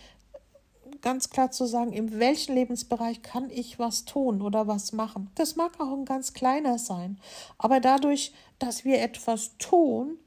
ganz 1.02 1.30
klar 1.30 1.52
zu 1.52 1.67
sagen, 1.67 1.93
in 1.93 2.19
welchem 2.19 2.56
Lebensbereich 2.56 3.21
kann 3.21 3.52
ich 3.52 3.78
was 3.78 4.06
tun 4.06 4.41
oder 4.41 4.65
was 4.65 4.93
machen. 4.93 5.30
Das 5.36 5.56
mag 5.56 5.80
auch 5.80 5.93
ein 5.93 6.06
ganz 6.06 6.34
kleiner 6.34 6.80
sein, 6.80 7.19
aber 7.60 7.80
dadurch, 7.80 8.34
dass 8.58 8.84
wir 8.84 9.00
etwas 9.00 9.58
tun, 9.60 10.17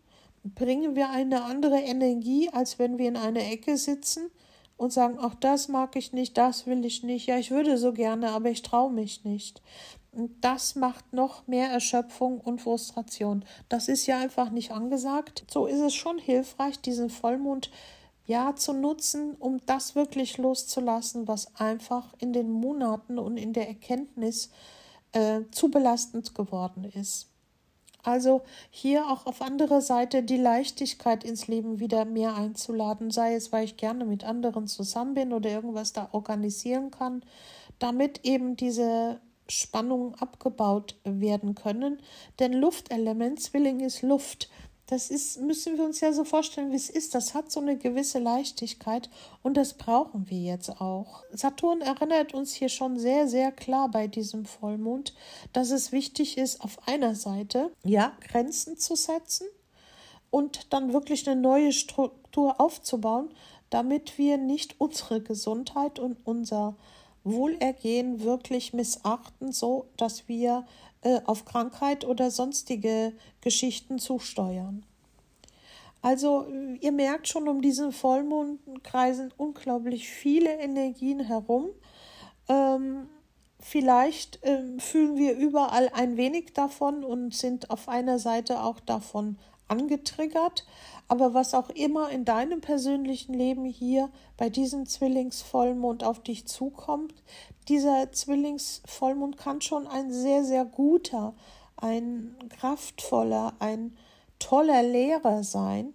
bringen 0.45 0.95
wir 0.95 1.11
eine 1.11 1.43
andere 1.43 1.81
Energie, 1.81 2.51
als 2.51 2.79
wenn 2.79 2.99
wir 2.99 3.09
in 3.09 3.17
einer 3.17 3.41
Ecke 3.41 3.79
sitzen 3.79 4.31
und 4.77 4.93
sagen, 4.93 5.19
ach, 5.21 5.35
das 5.37 5.69
mag 5.69 5.97
ich 5.97 6.13
nicht, 6.13 6.37
das 6.37 6.67
will 6.67 6.85
ich 6.85 7.03
nicht, 7.03 7.27
ja, 7.27 7.39
ich 7.39 7.51
würde 7.51 7.79
so 7.79 7.93
gerne, 7.93 8.31
aber 8.31 8.51
ich 8.51 8.63
traue 8.63 8.93
mich 8.93 9.25
nicht. 9.25 9.63
Und 10.13 10.45
das 10.45 10.77
macht 10.77 11.13
noch 11.13 11.47
mehr 11.47 11.71
Erschöpfung 11.71 12.41
und 12.41 12.61
Frustration. 12.61 13.45
Das 13.69 13.89
ist 13.89 14.07
ja 14.07 14.19
einfach 14.19 14.51
nicht 14.51 14.71
angesagt. 14.71 15.45
So 15.51 15.67
ist 15.67 15.81
es 15.81 15.95
schon 15.95 16.19
hilfreich, 16.19 16.81
diesen 16.81 17.11
Vollmond 17.11 17.71
ja 18.27 18.55
zu 18.55 18.73
nutzen, 18.73 19.35
um 19.35 19.61
das 19.67 19.95
wirklich 19.95 20.39
loszulassen, 20.39 21.27
was 21.27 21.55
einfach 21.57 22.15
in 22.19 22.33
den 22.33 22.51
Monaten 22.51 23.19
und 23.19 23.37
in 23.37 23.53
der 23.53 23.69
Erkenntnis 23.69 24.51
äh, 25.13 25.43
zu 25.51 25.71
belastend 25.71 26.35
geworden 26.35 26.85
ist. 26.85 27.34
Also 28.05 28.43
hier 28.71 29.09
auch 29.09 29.25
auf 29.25 29.41
andere 29.41 29.81
Seite 29.81 30.23
die 30.23 30.37
Leichtigkeit 30.37 31.25
ins 31.25 31.49
Leben 31.49 31.81
wieder 31.81 32.05
mehr 32.05 32.37
einzuladen, 32.37 33.11
sei 33.11 33.35
es, 33.35 33.51
weil 33.51 33.65
ich 33.65 33.79
gerne 33.79 34.05
mit 34.05 34.25
anderen 34.25 34.67
zusammen 34.69 35.15
bin 35.15 35.33
oder 35.33 35.51
irgendwas 35.51 35.95
da 35.95 36.11
organisieren 36.13 36.91
kann, 36.91 37.25
damit 37.79 38.21
eben 38.25 38.57
diese 38.57 39.21
Spannungen 39.49 40.15
abgebaut 40.15 40.97
werden 41.05 41.55
können. 41.55 41.99
Denn 42.39 42.53
Luftelement, 42.53 43.41
Zwilling 43.41 43.81
ist 43.81 44.03
Luft. 44.03 44.51
Das 44.95 45.11
ist, 45.11 45.41
müssen 45.41 45.77
wir 45.77 45.85
uns 45.85 45.99
ja 45.99 46.13
so 46.13 46.23
vorstellen, 46.23 46.71
wie 46.71 46.77
es 46.77 46.89
ist. 46.89 47.17
Das 47.17 47.35
hat 47.35 47.51
so 47.51 47.59
eine 47.59 47.77
gewisse 47.77 48.21
Leichtigkeit 48.21 49.11
und 49.43 49.57
das 49.57 49.75
brauchen 49.75 50.31
wir 50.31 50.39
jetzt 50.39 50.81
auch. 50.81 51.25
Saturn 51.33 51.81
erinnert 51.81 52.33
uns 52.33 52.55
hier 52.55 52.69
schon 52.69 52.97
sehr, 52.97 53.27
sehr 53.27 53.51
klar 53.51 53.89
bei 53.89 54.07
diesem 54.07 54.45
Vollmond, 54.45 55.13
dass 55.53 55.73
es 55.73 55.91
wichtig 55.91 56.39
ist, 56.39 56.61
auf 56.61 56.87
einer 56.87 57.17
Seite, 57.17 57.73
ja, 57.83 58.13
Grenzen 58.21 58.79
zu 58.79 58.95
setzen 58.95 59.49
und 60.31 60.73
dann 60.73 60.93
wirklich 60.93 61.29
eine 61.29 61.41
neue 61.41 61.73
Struktur 61.73 62.61
aufzubauen, 62.61 63.35
damit 63.71 64.17
wir 64.17 64.39
nicht 64.39 64.77
unsere 64.79 65.21
Gesundheit 65.21 65.99
und 65.99 66.19
unser 66.23 66.77
Wohlergehen 67.25 68.23
wirklich 68.23 68.73
missachten, 68.73 69.51
so 69.51 69.89
dass 69.97 70.29
wir 70.29 70.65
äh, 71.05 71.21
auf 71.25 71.45
Krankheit 71.45 72.05
oder 72.05 72.31
sonstige 72.31 73.13
Geschichten 73.41 73.99
zusteuern. 73.99 74.85
Also 76.03 76.47
ihr 76.81 76.93
merkt 76.93 77.29
schon, 77.29 77.49
um 77.49 77.63
diesen 77.63 77.91
Vollmond 77.91 78.61
kreisen 78.83 79.33
unglaublich 79.39 80.09
viele 80.09 80.51
Energien 80.59 81.21
herum. 81.21 81.71
Ähm, 82.49 83.09
vielleicht 83.59 84.39
ähm, 84.43 84.79
fühlen 84.81 85.17
wir 85.17 85.37
überall 85.37 85.91
ein 85.95 86.19
wenig 86.19 86.53
davon 86.53 87.05
und 87.05 87.35
sind 87.35 87.71
auf 87.71 87.89
einer 87.89 88.19
Seite 88.19 88.63
auch 88.63 88.81
davon 88.81 89.39
angetriggert. 89.69 90.67
Aber 91.09 91.35
was 91.35 91.55
auch 91.55 91.69
immer 91.71 92.11
in 92.11 92.25
deinem 92.25 92.61
persönlichen 92.61 93.35
Leben 93.35 93.65
hier 93.65 94.11
bei 94.37 94.49
diesem 94.49 94.87
Zwillingsvollmond 94.87 96.03
auf 96.03 96.23
dich 96.23 96.47
zukommt, 96.47 97.15
dieser 97.69 98.11
Zwillingsvollmond 98.13 99.37
kann 99.37 99.61
schon 99.61 99.87
ein 99.87 100.13
sehr, 100.13 100.45
sehr 100.45 100.65
guter, 100.65 101.35
ein 101.77 102.37
kraftvoller, 102.59 103.55
ein 103.59 103.97
toller 104.39 104.83
Lehrer 104.83 105.43
sein, 105.45 105.95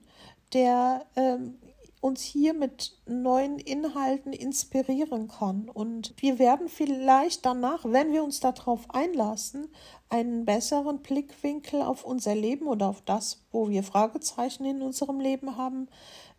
der 0.54 1.06
ähm, 1.16 1.59
uns 2.02 2.22
hier 2.22 2.54
mit 2.54 2.98
neuen 3.06 3.60
Inhalten 3.60 4.32
inspirieren 4.32 5.28
kann. 5.28 5.70
Und 5.70 6.14
wir 6.18 6.40
werden 6.40 6.70
vielleicht 6.70 7.46
danach, 7.46 7.84
wenn 7.84 8.14
wir 8.14 8.24
uns 8.24 8.40
darauf 8.40 8.90
einlassen, 8.90 9.68
einen 10.10 10.46
besseren 10.46 11.00
Blickwinkel 11.00 11.82
auf 11.82 12.06
unser 12.06 12.36
Leben 12.36 12.68
oder 12.68 12.88
auf 12.88 13.02
das, 13.02 13.44
wo 13.52 13.70
wir 13.70 13.84
Fragezeichen 13.84 14.66
in 14.66 14.82
unserem 14.82 15.20
Leben 15.20 15.58
haben, 15.58 15.88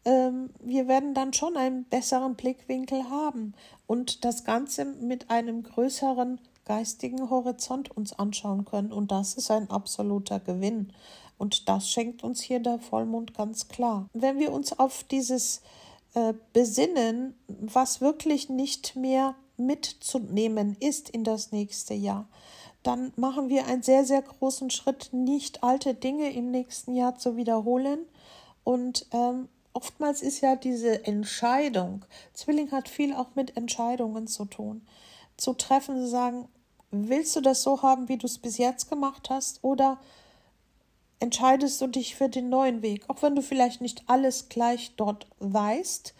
ähm, 0.05 0.51
wir 0.61 0.89
werden 0.89 1.13
dann 1.13 1.33
schon 1.33 1.57
einen 1.57 1.85
besseren 1.85 2.35
Blickwinkel 2.35 3.11
haben 3.11 3.55
und 3.87 4.25
das 4.25 4.45
Ganze 4.45 4.85
mit 4.87 5.31
einem 5.31 5.63
größeren 5.63 6.41
geistigen 6.65 7.29
Horizont 7.29 7.91
uns 7.97 8.19
anschauen 8.19 8.65
können. 8.65 8.93
Und 8.93 9.11
das 9.11 9.35
ist 9.35 9.51
ein 9.51 9.69
absoluter 9.71 10.41
Gewinn. 10.41 10.93
Und 11.41 11.71
das 11.71 11.89
schenkt 11.89 12.23
uns 12.23 12.43
hier 12.43 12.61
der 12.61 12.79
Vollmond 12.79 13.33
ganz 13.33 13.69
klar. 13.69 14.11
Wenn 14.13 14.39
wir 14.39 14.53
uns 14.53 14.79
auf 14.79 15.05
dieses 15.05 15.63
äh, 16.13 16.35
besinnen, 16.53 17.35
was 17.49 18.03
wirklich 18.03 18.51
nicht 18.51 18.95
mehr 18.95 19.35
mitzunehmen 19.57 20.77
ist 20.81 21.09
in 21.09 21.25
das 21.25 21.51
nächste 21.51 21.95
Jahr, 21.95 22.29
dann 22.83 23.15
machen 23.17 23.49
wir 23.49 23.65
einen 23.65 23.83
sehr, 23.83 24.05
sehr 24.05 24.21
großen 24.21 24.69
Schritt, 24.69 25.15
nicht 25.15 25.65
alte 25.65 25.95
Dinge 25.95 26.31
im 26.31 26.51
nächsten 26.51 26.95
Jahr 26.95 27.17
zu 27.17 27.39
wiederholen. 27.39 28.01
Und 28.63 29.07
ähm, 29.11 29.49
oftmals 29.73 30.21
ist 30.21 30.43
ja 30.43 30.57
diese 30.57 31.07
Entscheidung, 31.07 32.05
Zwilling 32.35 32.71
hat 32.71 32.87
viel 32.87 33.15
auch 33.15 33.35
mit 33.35 33.57
Entscheidungen 33.57 34.27
zu 34.27 34.45
tun, 34.45 34.83
zu 35.39 35.55
treffen, 35.55 35.97
zu 35.97 36.07
sagen, 36.07 36.49
willst 36.91 37.35
du 37.35 37.41
das 37.41 37.63
so 37.63 37.81
haben, 37.81 38.11
wie 38.11 38.19
du 38.19 38.27
es 38.27 38.37
bis 38.37 38.59
jetzt 38.59 38.91
gemacht 38.91 39.31
hast, 39.31 39.65
oder 39.65 39.99
entscheidest 41.21 41.81
du 41.81 41.87
dich 41.87 42.17
für 42.17 42.29
den 42.29 42.49
neuen 42.49 42.83
Weg, 42.83 43.05
auch 43.09 43.23
wenn 43.23 43.37
du 43.37 43.43
vielleicht 43.43 43.81
nicht 43.81 44.03
alles 44.07 44.49
gleich 44.49 44.95
dort 44.97 45.27
weißt. 45.39 46.15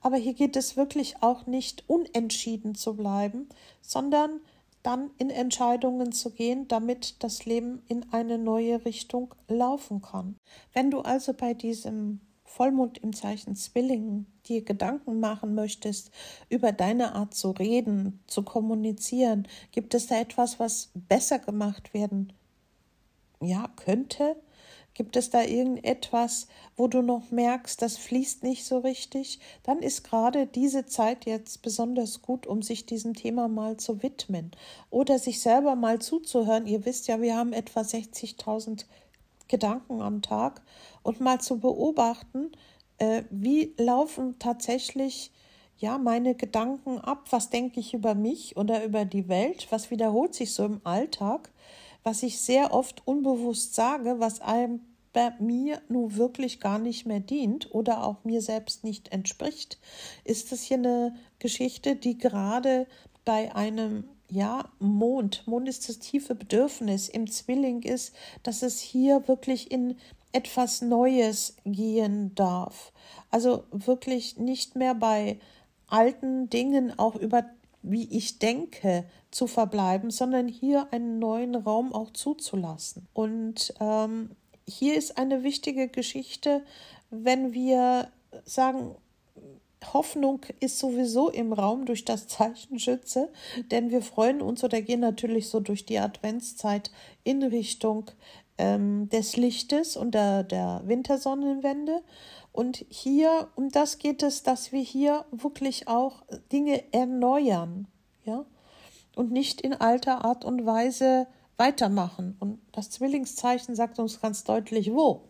Aber 0.00 0.16
hier 0.16 0.34
geht 0.34 0.56
es 0.56 0.76
wirklich 0.76 1.22
auch 1.22 1.46
nicht 1.46 1.84
unentschieden 1.88 2.74
zu 2.74 2.94
bleiben, 2.94 3.48
sondern 3.80 4.40
dann 4.82 5.10
in 5.18 5.30
Entscheidungen 5.30 6.12
zu 6.12 6.30
gehen, 6.30 6.68
damit 6.68 7.22
das 7.22 7.46
Leben 7.46 7.82
in 7.88 8.12
eine 8.12 8.38
neue 8.38 8.84
Richtung 8.84 9.34
laufen 9.48 10.02
kann. 10.02 10.36
Wenn 10.72 10.90
du 10.90 11.00
also 11.00 11.32
bei 11.32 11.54
diesem 11.54 12.20
Vollmond 12.44 12.98
im 12.98 13.14
Zeichen 13.14 13.56
Zwilling 13.56 14.26
dir 14.46 14.62
Gedanken 14.62 15.18
machen 15.20 15.54
möchtest 15.54 16.10
über 16.50 16.70
deine 16.70 17.14
Art 17.14 17.34
zu 17.34 17.50
reden, 17.50 18.22
zu 18.26 18.42
kommunizieren, 18.42 19.48
gibt 19.72 19.94
es 19.94 20.06
da 20.06 20.20
etwas, 20.20 20.60
was 20.60 20.90
besser 20.94 21.38
gemacht 21.38 21.94
werden 21.94 22.32
ja 23.40 23.68
könnte? 23.76 24.36
Gibt 24.94 25.16
es 25.16 25.28
da 25.28 25.42
irgendetwas, 25.42 26.46
wo 26.76 26.86
du 26.86 27.02
noch 27.02 27.32
merkst, 27.32 27.82
das 27.82 27.96
fließt 27.96 28.44
nicht 28.44 28.64
so 28.64 28.78
richtig? 28.78 29.40
Dann 29.64 29.80
ist 29.80 30.04
gerade 30.04 30.46
diese 30.46 30.86
Zeit 30.86 31.26
jetzt 31.26 31.62
besonders 31.62 32.22
gut, 32.22 32.46
um 32.46 32.62
sich 32.62 32.86
diesem 32.86 33.14
Thema 33.14 33.48
mal 33.48 33.76
zu 33.76 34.04
widmen 34.04 34.52
oder 34.90 35.18
sich 35.18 35.40
selber 35.40 35.74
mal 35.74 36.00
zuzuhören. 36.00 36.66
Ihr 36.66 36.84
wisst 36.86 37.08
ja, 37.08 37.20
wir 37.20 37.36
haben 37.36 37.52
etwa 37.52 37.80
60.000 37.80 38.84
Gedanken 39.48 40.00
am 40.00 40.22
Tag 40.22 40.62
und 41.02 41.20
mal 41.20 41.40
zu 41.40 41.58
beobachten, 41.58 42.52
äh, 42.98 43.24
wie 43.30 43.74
laufen 43.76 44.38
tatsächlich 44.38 45.32
ja 45.76 45.98
meine 45.98 46.36
Gedanken 46.36 46.98
ab, 46.98 47.26
was 47.30 47.50
denke 47.50 47.80
ich 47.80 47.94
über 47.94 48.14
mich 48.14 48.56
oder 48.56 48.84
über 48.84 49.04
die 49.04 49.28
Welt, 49.28 49.66
was 49.70 49.90
wiederholt 49.90 50.34
sich 50.34 50.54
so 50.54 50.64
im 50.64 50.80
Alltag 50.84 51.50
was 52.04 52.22
ich 52.22 52.40
sehr 52.40 52.72
oft 52.72 53.06
unbewusst 53.06 53.74
sage, 53.74 54.20
was 54.20 54.40
einem 54.40 54.80
bei 55.12 55.32
mir 55.38 55.80
nun 55.88 56.16
wirklich 56.16 56.60
gar 56.60 56.78
nicht 56.78 57.06
mehr 57.06 57.20
dient 57.20 57.74
oder 57.74 58.04
auch 58.04 58.24
mir 58.24 58.42
selbst 58.42 58.84
nicht 58.84 59.12
entspricht, 59.12 59.78
ist 60.24 60.52
das 60.52 60.62
hier 60.62 60.76
eine 60.76 61.14
Geschichte, 61.38 61.96
die 61.96 62.18
gerade 62.18 62.86
bei 63.24 63.54
einem 63.54 64.04
ja, 64.28 64.68
Mond, 64.80 65.46
Mond 65.46 65.68
ist 65.68 65.88
das 65.88 65.98
tiefe 65.98 66.34
Bedürfnis 66.34 67.08
im 67.08 67.30
Zwilling 67.30 67.82
ist, 67.82 68.14
dass 68.42 68.62
es 68.62 68.80
hier 68.80 69.28
wirklich 69.28 69.70
in 69.70 69.96
etwas 70.32 70.82
Neues 70.82 71.56
gehen 71.64 72.34
darf. 72.34 72.92
Also 73.30 73.64
wirklich 73.70 74.36
nicht 74.36 74.74
mehr 74.74 74.94
bei 74.94 75.38
alten 75.86 76.50
Dingen 76.50 76.98
auch 76.98 77.14
über 77.14 77.44
wie 77.84 78.08
ich 78.16 78.38
denke, 78.38 79.04
zu 79.30 79.46
verbleiben, 79.46 80.10
sondern 80.10 80.48
hier 80.48 80.88
einen 80.92 81.18
neuen 81.18 81.54
Raum 81.54 81.92
auch 81.92 82.12
zuzulassen. 82.12 83.06
Und 83.12 83.74
ähm, 83.78 84.30
hier 84.66 84.96
ist 84.96 85.18
eine 85.18 85.42
wichtige 85.42 85.88
Geschichte, 85.88 86.64
wenn 87.10 87.52
wir 87.52 88.08
sagen, 88.44 88.96
Hoffnung 89.92 90.40
ist 90.60 90.78
sowieso 90.78 91.28
im 91.28 91.52
Raum 91.52 91.84
durch 91.84 92.06
das 92.06 92.26
Zeichen 92.26 92.78
Schütze, 92.78 93.30
denn 93.70 93.90
wir 93.90 94.00
freuen 94.00 94.40
uns 94.40 94.64
oder 94.64 94.80
gehen 94.80 95.00
natürlich 95.00 95.48
so 95.48 95.60
durch 95.60 95.84
die 95.84 95.98
Adventszeit 95.98 96.90
in 97.22 97.42
Richtung 97.42 98.10
ähm, 98.56 99.08
des 99.10 99.36
Lichtes 99.36 99.96
und 99.96 100.14
der, 100.14 100.42
der 100.42 100.82
Wintersonnenwende. 100.86 102.02
Und 102.54 102.86
hier, 102.88 103.48
um 103.56 103.70
das 103.70 103.98
geht 103.98 104.22
es, 104.22 104.44
dass 104.44 104.70
wir 104.70 104.80
hier 104.80 105.24
wirklich 105.32 105.88
auch 105.88 106.22
Dinge 106.52 106.84
erneuern, 106.92 107.88
ja, 108.24 108.46
und 109.16 109.32
nicht 109.32 109.60
in 109.60 109.74
alter 109.74 110.24
Art 110.24 110.44
und 110.44 110.64
Weise 110.64 111.26
weitermachen. 111.56 112.36
Und 112.38 112.60
das 112.70 112.90
Zwillingszeichen 112.90 113.74
sagt 113.74 113.98
uns 113.98 114.20
ganz 114.20 114.44
deutlich, 114.44 114.92
wo. 114.92 115.24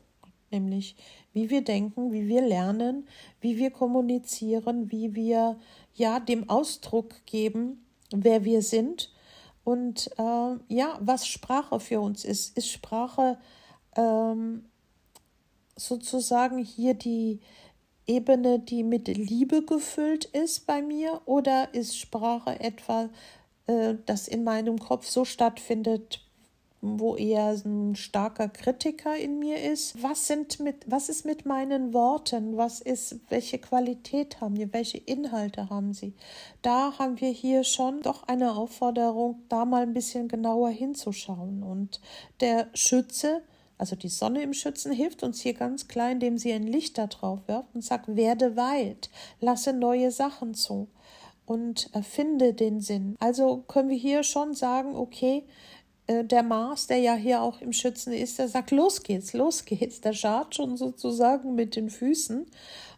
Nämlich, 0.51 0.97
wie 1.33 1.49
wir 1.49 1.65
denken, 1.65 2.13
wie 2.13 2.29
wir 2.29 2.43
lernen, 2.43 3.09
wie 3.41 3.57
wir 3.57 3.71
kommunizieren, 3.71 4.93
wie 4.93 5.15
wir 5.15 5.59
ja 5.95 6.21
dem 6.21 6.51
Ausdruck 6.51 7.25
geben, 7.25 7.87
wer 8.11 8.45
wir 8.45 8.61
sind 8.61 9.15
und 9.65 10.11
äh, 10.19 10.57
ja, 10.69 10.99
was 11.01 11.27
Sprache 11.27 11.81
für 11.81 12.03
uns 12.03 12.27
ist. 12.27 12.55
Ist 12.59 12.69
Sprache 12.69 13.39
ähm, 13.97 14.67
sozusagen 15.77 16.59
hier 16.59 16.95
die 16.95 17.41
Ebene, 18.07 18.59
die 18.59 18.83
mit 18.83 19.09
Liebe 19.09 19.65
gefüllt 19.65 20.27
ist 20.27 20.67
bei 20.67 20.83
mir, 20.83 21.23
oder 21.25 21.73
ist 21.73 21.97
Sprache 21.97 22.61
etwa, 22.61 23.09
äh, 23.67 23.95
das 24.07 24.29
in 24.29 24.45
meinem 24.45 24.79
Kopf 24.79 25.09
so 25.09 25.25
stattfindet, 25.25 26.21
wo 26.85 27.17
eher 27.17 27.57
ein 27.65 27.97
starker 27.97 28.49
Kritiker 28.49 29.17
in 29.17 29.39
mir 29.39 29.63
ist. 29.63 30.03
Was 30.03 30.27
sind 30.27 30.61
mit, 30.61 30.85
was 30.87 31.09
ist 31.09 31.25
mit 31.25 31.47
meinen 31.47 31.95
Worten? 31.95 32.59
Was 32.59 32.83
ist, 32.83 33.21
welche 33.31 33.59
Qualität 33.59 34.43
haben 34.43 34.55
die? 34.55 34.71
Welche 34.71 34.99
Inhalte 34.99 35.71
haben 35.71 35.95
sie? 35.95 36.13
Da 36.61 36.99
haben 36.99 37.21
wir 37.23 37.31
hier 37.31 37.65
schon 37.65 38.03
doch 38.03 38.29
eine 38.29 38.55
Aufforderung, 38.55 39.43
da 39.49 39.65
mal 39.65 39.83
ein 39.83 39.95
bisschen 39.95 40.29
genauer 40.29 40.69
hinzuschauen. 40.69 41.63
Und 41.63 42.03
der 42.41 42.69
Schütze, 42.75 43.43
also 43.85 43.97
die 43.97 44.09
Sonne 44.09 44.43
im 44.43 44.55
Schützen 44.55 44.93
hilft 44.93 45.23
uns 45.23 45.43
hier 45.43 45.53
ganz 45.53 45.89
klar, 45.89 46.11
indem 46.11 46.39
sie 46.39 46.55
ein 46.55 46.67
Licht 46.67 46.97
da 46.97 47.07
drauf 47.07 47.41
wirft 47.49 47.75
und 47.75 47.85
sagt, 47.85 48.17
werde 48.17 48.57
weit, 48.57 49.11
lasse 49.43 49.75
neue 49.75 50.11
Sachen 50.11 50.55
zu 50.55 50.89
und 51.45 51.91
erfinde 51.93 52.55
den 52.55 52.81
Sinn. 52.81 53.15
Also 53.21 53.59
können 53.69 53.91
wir 53.91 53.99
hier 53.99 54.23
schon 54.23 54.55
sagen, 54.55 54.97
okay, 54.97 55.45
äh, 56.07 56.25
der 56.25 56.43
Mars, 56.43 56.87
der 56.87 56.97
ja 56.97 57.15
hier 57.15 57.43
auch 57.43 57.61
im 57.61 57.75
Schützen 57.75 58.15
ist, 58.15 58.39
der 58.39 58.49
sagt, 58.49 58.71
los 58.71 59.03
geht's, 59.03 59.35
los 59.35 59.67
geht's. 59.67 60.01
Der 60.01 60.15
schart 60.15 60.55
schon 60.55 60.79
sozusagen 60.79 61.55
mit 61.55 61.77
den 61.77 61.91
Füßen. 61.91 62.47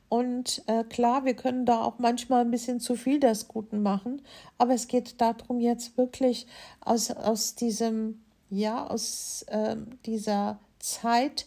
Und 0.09 0.63
äh, 0.69 0.85
klar, 0.85 1.25
wir 1.25 1.35
können 1.35 1.67
da 1.67 1.83
auch 1.83 1.99
manchmal 1.99 2.43
ein 2.43 2.53
bisschen 2.53 2.79
zu 2.79 2.95
viel 2.95 3.19
des 3.19 3.49
Guten 3.49 3.83
machen, 3.83 4.23
aber 4.57 4.73
es 4.73 4.87
geht 4.87 5.21
darum, 5.21 5.59
jetzt 5.59 5.99
wirklich 5.99 6.47
aus, 6.81 7.11
aus 7.11 7.57
diesem, 7.57 8.21
ja, 8.51 8.87
aus 8.87 9.43
äh, 9.49 9.75
dieser 10.05 10.61
Zeit 10.87 11.47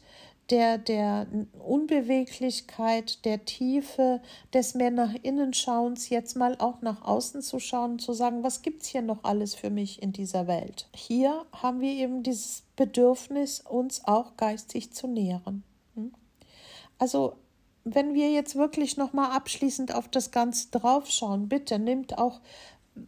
der, 0.49 0.77
der 0.77 1.27
Unbeweglichkeit, 1.59 3.23
der 3.25 3.45
Tiefe, 3.45 4.21
des 4.53 4.73
mehr 4.73 4.91
nach 4.91 5.13
innen 5.21 5.53
schauens, 5.53 6.09
jetzt 6.09 6.35
mal 6.35 6.55
auch 6.57 6.81
nach 6.81 7.03
außen 7.03 7.41
zu 7.41 7.59
schauen, 7.59 7.99
zu 7.99 8.13
sagen, 8.13 8.43
was 8.43 8.61
gibt 8.61 8.81
es 8.81 8.87
hier 8.87 9.01
noch 9.01 9.23
alles 9.23 9.53
für 9.53 9.69
mich 9.69 10.01
in 10.01 10.11
dieser 10.11 10.47
Welt? 10.47 10.87
Hier 10.95 11.45
haben 11.51 11.81
wir 11.81 11.91
eben 11.91 12.23
dieses 12.23 12.63
Bedürfnis, 12.75 13.61
uns 13.61 14.05
auch 14.05 14.37
geistig 14.37 14.91
zu 14.91 15.07
nähren. 15.07 15.63
Hm? 15.95 16.13
Also 16.97 17.35
wenn 17.83 18.13
wir 18.13 18.31
jetzt 18.31 18.55
wirklich 18.55 18.97
noch 18.97 19.13
mal 19.13 19.31
abschließend 19.31 19.93
auf 19.93 20.07
das 20.07 20.31
Ganze 20.31 20.69
draufschauen, 20.71 21.47
bitte 21.47 21.79
nimmt 21.79 22.17
auch 22.17 22.41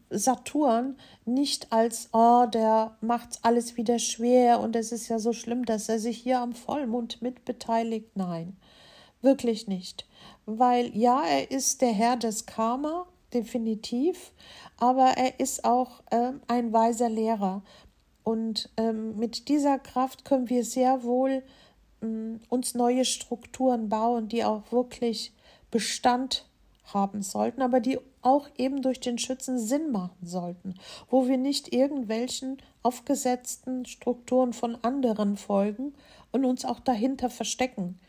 Saturn 0.09 0.97
nicht 1.25 1.71
als, 1.71 2.09
oh, 2.13 2.45
der 2.45 2.97
macht 3.01 3.39
alles 3.43 3.77
wieder 3.77 3.99
schwer 3.99 4.59
und 4.59 4.75
es 4.75 4.91
ist 4.91 5.07
ja 5.07 5.19
so 5.19 5.33
schlimm, 5.33 5.65
dass 5.65 5.89
er 5.89 5.99
sich 5.99 6.17
hier 6.17 6.39
am 6.39 6.53
Vollmond 6.53 7.21
mitbeteiligt. 7.21 8.15
Nein, 8.15 8.57
wirklich 9.21 9.67
nicht. 9.67 10.07
Weil 10.45 10.95
ja, 10.97 11.23
er 11.23 11.51
ist 11.51 11.81
der 11.81 11.91
Herr 11.91 12.17
des 12.17 12.45
Karma, 12.45 13.05
definitiv, 13.33 14.31
aber 14.77 15.17
er 15.17 15.39
ist 15.39 15.63
auch 15.63 16.01
äh, 16.11 16.33
ein 16.47 16.73
weiser 16.73 17.09
Lehrer. 17.09 17.63
Und 18.23 18.69
ähm, 18.77 19.17
mit 19.17 19.47
dieser 19.47 19.79
Kraft 19.79 20.25
können 20.25 20.49
wir 20.49 20.63
sehr 20.63 21.03
wohl 21.03 21.43
ähm, 22.01 22.39
uns 22.49 22.75
neue 22.75 23.05
Strukturen 23.05 23.89
bauen, 23.89 24.27
die 24.27 24.43
auch 24.43 24.71
wirklich 24.71 25.33
Bestand 25.71 26.45
haben 26.93 27.21
sollten, 27.21 27.61
aber 27.61 27.79
die 27.79 27.99
auch 28.21 28.47
eben 28.57 28.81
durch 28.81 28.99
den 28.99 29.17
Schützen 29.17 29.59
Sinn 29.59 29.91
machen 29.91 30.25
sollten, 30.25 30.75
wo 31.09 31.27
wir 31.27 31.37
nicht 31.37 31.73
irgendwelchen 31.73 32.57
aufgesetzten 32.83 33.85
Strukturen 33.85 34.53
von 34.53 34.77
anderen 34.83 35.37
folgen 35.37 35.93
und 36.31 36.45
uns 36.45 36.65
auch 36.65 36.79
dahinter 36.79 37.29
verstecken. 37.29 37.99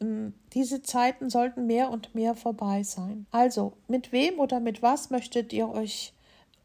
Ähm, 0.00 0.34
diese 0.52 0.82
Zeiten 0.82 1.30
sollten 1.30 1.66
mehr 1.66 1.90
und 1.90 2.14
mehr 2.14 2.34
vorbei 2.34 2.82
sein. 2.82 3.26
Also, 3.30 3.72
mit 3.88 4.12
wem 4.12 4.38
oder 4.38 4.60
mit 4.60 4.82
was 4.82 5.10
möchtet 5.10 5.52
ihr 5.52 5.68
euch 5.68 6.12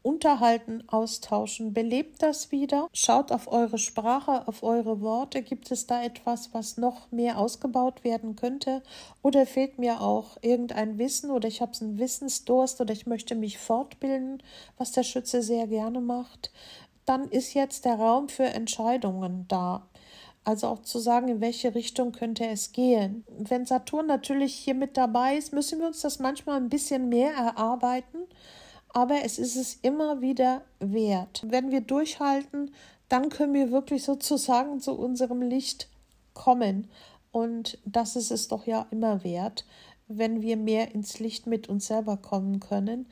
unterhalten, 0.04 0.84
austauschen. 0.86 1.72
Belebt 1.72 2.22
das 2.22 2.52
wieder. 2.52 2.88
Schaut 2.92 3.32
auf 3.32 3.50
eure 3.50 3.78
Sprache, 3.78 4.46
auf 4.46 4.62
eure 4.62 5.00
Worte. 5.00 5.42
Gibt 5.42 5.70
es 5.70 5.86
da 5.86 6.04
etwas, 6.04 6.52
was 6.52 6.76
noch 6.76 7.10
mehr 7.10 7.38
ausgebaut 7.38 8.04
werden 8.04 8.36
könnte? 8.36 8.82
Oder 9.22 9.46
fehlt 9.46 9.78
mir 9.78 10.02
auch 10.02 10.36
irgendein 10.42 10.98
Wissen 10.98 11.30
oder 11.30 11.48
ich 11.48 11.62
habe 11.62 11.72
einen 11.80 11.98
Wissensdurst 11.98 12.80
oder 12.82 12.92
ich 12.92 13.06
möchte 13.06 13.34
mich 13.34 13.56
fortbilden, 13.56 14.42
was 14.76 14.92
der 14.92 15.04
Schütze 15.04 15.42
sehr 15.42 15.66
gerne 15.66 16.02
macht? 16.02 16.52
Dann 17.06 17.28
ist 17.30 17.54
jetzt 17.54 17.86
der 17.86 17.94
Raum 17.94 18.28
für 18.28 18.44
Entscheidungen 18.44 19.46
da. 19.48 19.86
Also 20.44 20.66
auch 20.66 20.82
zu 20.82 20.98
sagen, 20.98 21.28
in 21.28 21.40
welche 21.40 21.74
Richtung 21.74 22.12
könnte 22.12 22.46
es 22.46 22.72
gehen. 22.72 23.24
Wenn 23.38 23.64
Saturn 23.64 24.06
natürlich 24.06 24.54
hier 24.54 24.74
mit 24.74 24.98
dabei 24.98 25.38
ist, 25.38 25.54
müssen 25.54 25.80
wir 25.80 25.86
uns 25.86 26.02
das 26.02 26.18
manchmal 26.18 26.58
ein 26.58 26.68
bisschen 26.68 27.08
mehr 27.08 27.32
erarbeiten 27.32 28.23
aber 28.94 29.24
es 29.24 29.38
ist 29.38 29.56
es 29.56 29.74
immer 29.82 30.22
wieder 30.22 30.62
wert. 30.78 31.44
Wenn 31.46 31.70
wir 31.72 31.80
durchhalten, 31.80 32.70
dann 33.08 33.28
können 33.28 33.52
wir 33.52 33.70
wirklich 33.70 34.04
sozusagen 34.04 34.80
zu 34.80 34.92
unserem 34.92 35.42
Licht 35.42 35.88
kommen. 36.32 36.88
Und 37.32 37.78
das 37.84 38.14
ist 38.14 38.30
es 38.30 38.48
doch 38.48 38.66
ja 38.66 38.86
immer 38.92 39.24
wert, 39.24 39.66
wenn 40.06 40.42
wir 40.42 40.56
mehr 40.56 40.94
ins 40.94 41.18
Licht 41.18 41.46
mit 41.46 41.68
uns 41.68 41.88
selber 41.88 42.16
kommen 42.16 42.60
können. 42.60 43.06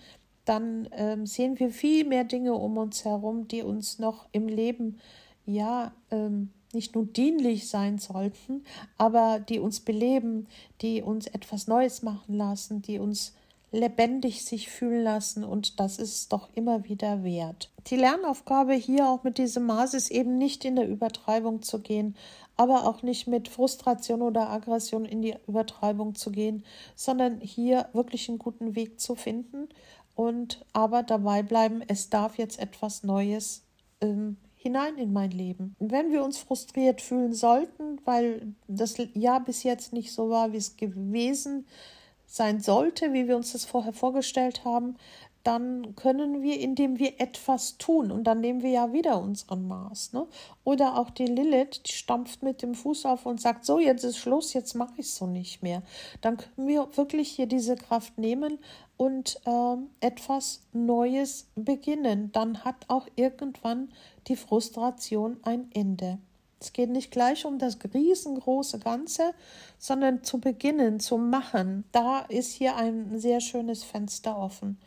Dann 0.45 0.88
ähm, 0.92 1.27
sehen 1.27 1.59
wir 1.59 1.71
viel 1.71 2.05
mehr 2.05 2.25
Dinge 2.25 2.55
um 2.55 2.79
uns 2.79 3.05
herum, 3.05 3.49
die 3.49 3.62
uns 3.62 3.99
noch 3.99 4.27
im 4.31 4.47
Leben 4.47 5.01
ja 5.47 5.92
ähm, 6.12 6.51
nicht 6.73 6.95
nur 6.95 7.07
dienlich 7.07 7.68
sein 7.68 7.99
sollten, 7.99 8.64
aber 8.99 9.40
die 9.40 9.59
uns 9.59 9.81
beleben, 9.81 10.47
die 10.81 11.03
uns 11.03 11.27
etwas 11.27 11.66
Neues 11.66 12.03
machen 12.03 12.37
lassen, 12.37 12.83
die 12.83 13.01
uns 13.01 13.35
lebendig 13.73 14.45
sich 14.45 14.69
fühlen 14.69 15.03
lassen 15.03 15.45
und 15.45 15.81
das 15.81 15.99
ist 15.99 16.33
doch 16.33 16.51
immer 16.55 16.85
wieder 16.85 17.25
wert. 17.25 17.71
Die 17.87 17.97
Lernaufgabe 17.97 18.75
hier 18.75 19.09
auch 19.09 19.25
mit 19.25 19.39
diesem 19.39 19.65
Maß 19.65 19.95
ist 19.95 20.11
eben 20.11 20.37
nicht 20.37 20.65
in 20.65 20.77
der 20.77 20.89
Übertreibung 20.89 21.63
zu 21.63 21.81
gehen, 21.81 22.15
aber 22.57 22.87
auch 22.87 23.03
nicht 23.03 23.27
mit 23.27 23.49
Frustration 23.49 24.21
oder 24.21 24.51
Aggression 24.51 25.07
in 25.07 25.23
die 25.23 25.35
Übertreibung 25.49 26.15
zu 26.15 26.31
gehen, 26.31 26.65
sondern 26.95 27.41
hier 27.41 27.89
wirklich 27.95 28.29
einen 28.29 28.39
guten 28.39 28.77
Weg 28.77 29.01
zu 29.01 29.15
finden 29.15 29.69
und 30.15 30.65
aber 30.75 31.03
dabei 31.03 31.43
bleiben, 31.43 31.83
es 31.89 32.11
darf 32.11 32.37
jetzt 32.37 32.61
etwas 32.61 33.03
Neues 33.03 33.63
ähm, 34.03 34.37
hinein 34.55 34.99
in 34.99 35.15
mein 35.15 35.31
Leben. 35.31 35.75
Wenn 35.79 36.13
wir 36.13 36.23
uns 36.23 36.37
frustriert 36.39 37.01
fühlen 37.01 37.33
sollten, 37.33 38.01
weil 38.05 38.55
das 38.69 38.97
Jahr 39.15 39.43
bis 39.43 39.63
jetzt 39.63 39.95
nicht 39.95 40.13
so 40.13 40.29
war, 40.29 40.53
wie 40.53 40.59
es 40.59 40.77
gewesen 40.77 41.61
ist, 41.61 42.02
sein 42.33 42.61
sollte, 42.61 43.12
wie 43.12 43.29
wir 43.29 43.37
uns 43.37 43.53
das 43.53 43.66
vorher 43.66 43.92
vorgestellt 43.92 44.64
haben, 44.64 44.97
dann 45.45 45.97
können 45.97 46.40
wir, 46.42 46.61
indem 46.61 46.99
wir 46.99 47.21
etwas 47.21 47.77
tun, 47.77 48.12
und 48.12 48.25
dann 48.25 48.40
nehmen 48.40 48.62
wir 48.62 48.71
ja 48.71 48.92
wieder 48.92 49.21
unseren 49.21 49.66
Maß. 49.66 50.12
Ne? 50.12 50.27
Oder 50.64 50.99
auch 50.99 51.11
die 51.11 51.27
Lilith, 51.27 51.83
die 51.85 51.92
stampft 51.92 52.42
mit 52.42 52.62
dem 52.62 52.75
Fuß 52.75 53.07
auf 53.07 53.27
und 53.27 53.40
sagt, 53.40 53.64
so, 53.64 53.79
jetzt 53.79 54.05
ist 54.05 54.18
Schluss, 54.18 54.53
jetzt 54.53 54.75
mache 54.75 54.95
ich 54.99 55.07
es 55.07 55.16
so 55.16 55.27
nicht 55.27 55.62
mehr. 55.62 55.83
Dann 56.21 56.37
können 56.37 56.68
wir 56.68 56.97
wirklich 56.97 57.29
hier 57.31 57.47
diese 57.47 57.77
Kraft 57.77 58.18
nehmen 58.18 58.59
und 58.97 59.40
äh, 59.45 59.77
etwas 60.01 60.62
Neues 60.73 61.49
beginnen. 61.57 62.31
Dann 62.33 62.64
hat 62.64 62.85
auch 62.88 63.09
irgendwann 63.16 63.90
die 64.29 64.37
Frustration 64.37 65.38
ein 65.42 65.71
Ende. 65.75 66.18
Es 66.62 66.72
geht 66.72 66.90
nicht 66.90 67.11
gleich 67.11 67.44
um 67.44 67.59
das 67.59 67.77
riesengroße 67.92 68.79
Ganze, 68.79 69.35
sondern 69.79 70.23
zu 70.23 70.38
beginnen, 70.38 71.00
zu 71.00 71.19
machen. 71.19 71.85
Da 71.90 72.21
ist 72.21 72.52
hier 72.52 72.77
ein 72.77 73.19
sehr 73.19 73.40
schönes 73.40 73.83
Fenster 73.83 74.38
offen. 74.38 74.79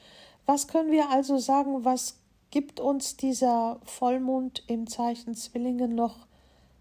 Was 0.46 0.70
können 0.70 0.92
wir 0.92 1.10
also 1.10 1.38
sagen, 1.38 1.84
was 1.84 2.16
gibt 2.50 2.80
uns 2.80 3.18
dieser 3.18 3.82
Vollmond 3.84 4.64
im 4.68 4.88
Zeichen 4.88 5.36
Zwillingen 5.36 5.96
noch 5.96 6.28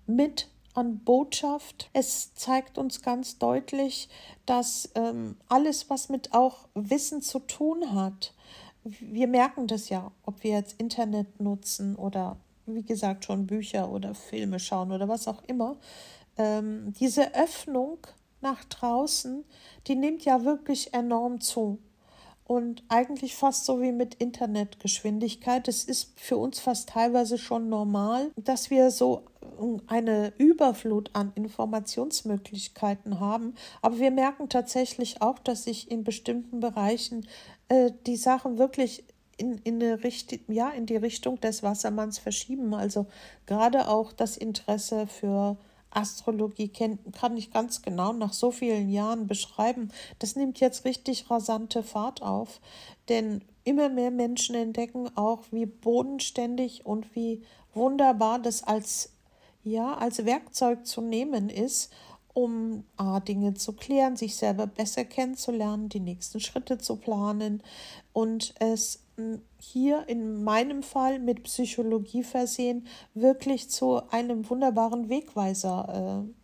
mit 0.06 0.48
an 0.74 0.98
Botschaft. 1.00 1.90
Es 1.92 2.34
zeigt 2.34 2.78
uns 2.78 3.02
ganz 3.02 3.38
deutlich, 3.38 4.08
dass 4.46 4.90
ähm, 4.94 5.36
alles, 5.48 5.90
was 5.90 6.08
mit 6.08 6.32
auch 6.32 6.68
Wissen 6.74 7.22
zu 7.22 7.40
tun 7.40 7.92
hat, 7.94 8.34
wir 8.84 9.28
merken 9.28 9.66
das 9.66 9.88
ja, 9.88 10.12
ob 10.26 10.44
wir 10.44 10.52
jetzt 10.52 10.78
Internet 10.78 11.40
nutzen 11.40 11.96
oder 11.96 12.36
wie 12.66 12.82
gesagt, 12.82 13.24
schon 13.24 13.46
Bücher 13.46 13.90
oder 13.90 14.14
Filme 14.14 14.58
schauen 14.58 14.92
oder 14.92 15.08
was 15.08 15.28
auch 15.28 15.42
immer, 15.46 15.76
ähm, 16.36 16.92
diese 16.98 17.34
Öffnung 17.34 17.98
nach 18.40 18.64
draußen, 18.64 19.44
die 19.86 19.96
nimmt 19.96 20.24
ja 20.24 20.44
wirklich 20.44 20.94
enorm 20.94 21.40
zu. 21.40 21.78
und 22.46 22.84
eigentlich 22.88 23.34
fast 23.34 23.64
so 23.64 23.80
wie 23.80 23.90
mit 23.90 24.16
Internetgeschwindigkeit. 24.16 25.66
Es 25.66 25.84
ist 25.84 26.20
für 26.20 26.36
uns 26.36 26.60
fast 26.60 26.90
teilweise 26.90 27.38
schon 27.38 27.70
normal, 27.70 28.30
dass 28.36 28.68
wir 28.68 28.90
so 28.90 29.22
eine 29.86 30.32
Überflut 30.36 31.10
an 31.14 31.32
Informationsmöglichkeiten 31.36 33.18
haben. 33.18 33.54
Aber 33.80 33.98
wir 33.98 34.10
merken 34.10 34.48
tatsächlich 34.50 35.22
auch, 35.22 35.38
dass 35.38 35.64
sich 35.64 35.90
in 35.90 36.04
bestimmten 36.04 36.60
Bereichen 36.60 37.26
äh, 37.68 37.92
die 38.06 38.16
Sachen 38.16 38.58
wirklich 38.58 39.04
in, 39.36 39.58
in, 39.58 39.82
eine 39.82 40.04
Richt 40.04 40.38
ja, 40.48 40.70
in 40.70 40.86
die 40.86 40.96
Richtung 40.96 41.40
des 41.40 41.62
Wassermanns 41.62 42.18
verschieben. 42.18 42.74
Also 42.74 43.06
gerade 43.46 43.88
auch 43.88 44.12
das 44.12 44.36
Interesse 44.36 45.06
für 45.06 45.56
Astrologie 45.90 46.68
kann 46.68 47.36
ich 47.36 47.52
ganz 47.52 47.82
genau 47.82 48.12
nach 48.12 48.32
so 48.32 48.50
vielen 48.50 48.90
Jahren 48.90 49.26
beschreiben. 49.26 49.90
Das 50.18 50.36
nimmt 50.36 50.60
jetzt 50.60 50.84
richtig 50.84 51.30
rasante 51.30 51.82
Fahrt 51.82 52.22
auf, 52.22 52.60
denn 53.08 53.42
immer 53.62 53.88
mehr 53.88 54.10
Menschen 54.10 54.56
entdecken 54.56 55.08
auch, 55.16 55.42
wie 55.50 55.66
bodenständig 55.66 56.84
und 56.84 57.14
wie 57.14 57.42
wunderbar 57.72 58.38
das 58.38 58.62
als 58.62 59.10
ja, 59.66 59.94
als 59.94 60.26
Werkzeug 60.26 60.86
zu 60.86 61.00
nehmen 61.00 61.48
ist, 61.48 61.90
um 62.34 62.84
A, 62.96 63.20
Dinge 63.20 63.54
zu 63.54 63.72
klären, 63.72 64.16
sich 64.16 64.36
selber 64.36 64.66
besser 64.66 65.04
kennenzulernen, 65.04 65.88
die 65.88 66.00
nächsten 66.00 66.40
Schritte 66.40 66.78
zu 66.78 66.96
planen 66.96 67.62
und 68.12 68.54
es 68.58 69.04
hm, 69.16 69.40
hier 69.58 70.08
in 70.08 70.42
meinem 70.42 70.82
Fall 70.82 71.20
mit 71.20 71.44
Psychologie 71.44 72.24
versehen, 72.24 72.86
wirklich 73.14 73.70
zu 73.70 74.02
einem 74.10 74.50
wunderbaren 74.50 75.08
Wegweiser 75.08 76.26
äh, 76.26 76.34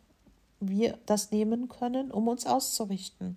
wir 0.61 0.99
das 1.07 1.32
nehmen 1.32 1.68
können, 1.68 2.11
um 2.12 2.28
uns 2.28 2.47
auszurichten. 2.47 3.36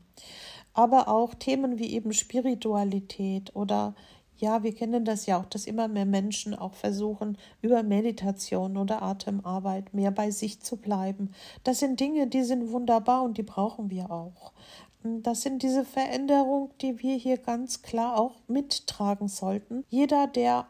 Aber 0.73 1.07
auch 1.07 1.33
Themen 1.33 1.79
wie 1.79 1.93
eben 1.93 2.13
Spiritualität 2.13 3.55
oder 3.55 3.95
ja, 4.43 4.61
wir 4.61 4.75
kennen 4.75 5.05
das 5.05 5.25
ja 5.25 5.39
auch, 5.39 5.45
dass 5.45 5.65
immer 5.65 5.87
mehr 5.87 6.05
Menschen 6.05 6.53
auch 6.53 6.73
versuchen, 6.73 7.37
über 7.61 7.81
Meditation 7.81 8.75
oder 8.75 9.01
Atemarbeit 9.01 9.93
mehr 9.93 10.11
bei 10.11 10.31
sich 10.31 10.59
zu 10.59 10.75
bleiben. 10.75 11.31
Das 11.63 11.79
sind 11.79 12.01
Dinge, 12.01 12.27
die 12.27 12.43
sind 12.43 12.69
wunderbar 12.69 13.23
und 13.23 13.37
die 13.37 13.43
brauchen 13.43 13.89
wir 13.89 14.11
auch. 14.11 14.51
Das 15.01 15.43
sind 15.43 15.63
diese 15.63 15.85
Veränderungen, 15.85 16.71
die 16.81 17.01
wir 17.01 17.15
hier 17.15 17.37
ganz 17.37 17.83
klar 17.83 18.19
auch 18.19 18.35
mittragen 18.49 19.29
sollten. 19.29 19.85
Jeder, 19.89 20.27
der 20.27 20.67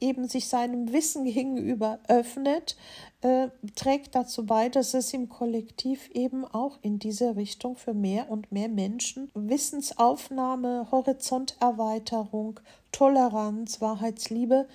eben 0.00 0.28
sich 0.28 0.48
seinem 0.48 0.92
Wissen 0.92 1.24
gegenüber 1.24 1.98
öffnet, 2.08 2.76
äh, 3.22 3.48
trägt 3.74 4.14
dazu 4.14 4.46
bei, 4.46 4.68
dass 4.68 4.94
es 4.94 5.12
im 5.14 5.28
Kollektiv 5.28 6.10
eben 6.12 6.44
auch 6.44 6.78
in 6.82 6.98
diese 6.98 7.36
Richtung 7.36 7.76
für 7.76 7.94
mehr 7.94 8.30
und 8.30 8.52
mehr 8.52 8.68
Menschen 8.68 9.30
Wissensaufnahme, 9.34 10.88
Horizonterweiterung, 10.90 12.60
Toleranz, 12.90 13.80
Wahrheitsliebe 13.80 14.68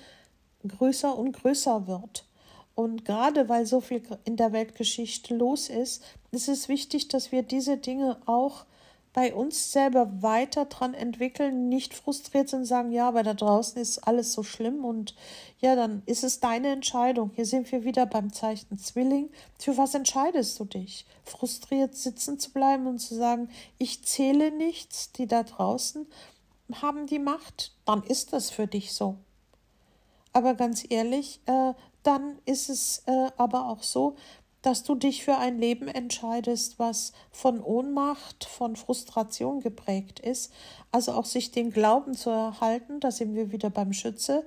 größer 0.67 1.17
und 1.17 1.33
größer 1.33 1.87
wird. 1.87 2.25
Und 2.75 3.05
gerade 3.05 3.49
weil 3.49 3.65
so 3.65 3.81
viel 3.81 4.03
in 4.23 4.35
der 4.35 4.53
Weltgeschichte 4.53 5.35
los 5.35 5.69
ist, 5.69 6.03
ist 6.31 6.47
es 6.47 6.69
wichtig, 6.69 7.07
dass 7.07 7.31
wir 7.31 7.41
diese 7.41 7.77
Dinge 7.77 8.17
auch 8.25 8.65
bei 9.17 9.33
uns 9.33 9.71
selber 9.71 10.21
weiter 10.21 10.65
dran 10.65 10.93
entwickeln, 10.93 11.69
nicht 11.69 11.95
frustriert 11.95 12.49
sind 12.49 12.65
sagen, 12.65 12.91
ja, 12.91 13.07
aber 13.07 13.23
da 13.23 13.33
draußen 13.33 13.81
ist 13.81 14.07
alles 14.07 14.31
so 14.31 14.43
schlimm 14.43 14.85
und 14.85 15.15
ja, 15.59 15.75
dann 15.75 16.03
ist 16.05 16.23
es 16.23 16.39
deine 16.39 16.67
Entscheidung. 16.67 17.31
Hier 17.33 17.47
sind 17.47 17.71
wir 17.71 17.83
wieder 17.83 18.05
beim 18.05 18.31
Zeichen 18.31 18.77
Zwilling. 18.77 19.31
Für 19.57 19.75
was 19.75 19.95
entscheidest 19.95 20.59
du 20.59 20.65
dich? 20.65 21.07
Frustriert 21.23 21.95
sitzen 21.95 22.37
zu 22.37 22.51
bleiben 22.51 22.85
und 22.85 22.99
zu 22.99 23.15
sagen, 23.15 23.49
ich 23.79 24.05
zähle 24.05 24.51
nichts, 24.51 25.11
die 25.13 25.25
da 25.25 25.41
draußen 25.41 26.05
haben 26.79 27.07
die 27.07 27.17
Macht, 27.17 27.71
dann 27.85 28.03
ist 28.03 28.33
das 28.33 28.51
für 28.51 28.67
dich 28.67 28.93
so. 28.93 29.15
Aber 30.31 30.53
ganz 30.53 30.85
ehrlich, 30.87 31.39
äh, 31.47 31.73
dann 32.03 32.37
ist 32.45 32.69
es 32.69 33.01
äh, 33.07 33.31
aber 33.35 33.67
auch 33.67 33.81
so, 33.81 34.15
dass 34.67 34.83
du 34.83 34.95
dich 34.95 35.23
für 35.23 35.37
ein 35.37 35.59
Leben 35.59 35.87
entscheidest, 35.87 36.77
was 36.77 37.13
von 37.31 37.61
Ohnmacht, 37.61 38.43
von 38.43 38.75
Frustration 38.75 39.61
geprägt 39.61 40.19
ist. 40.19 40.51
Also 40.91 41.13
auch 41.13 41.23
sich 41.23 41.51
den 41.51 41.71
Glauben 41.71 42.15
zu 42.15 42.31
erhalten, 42.31 42.99
da 42.99 43.11
sind 43.11 43.33
wir 43.33 43.53
wieder 43.53 43.69
beim 43.69 43.93
Schütze. 43.93 44.45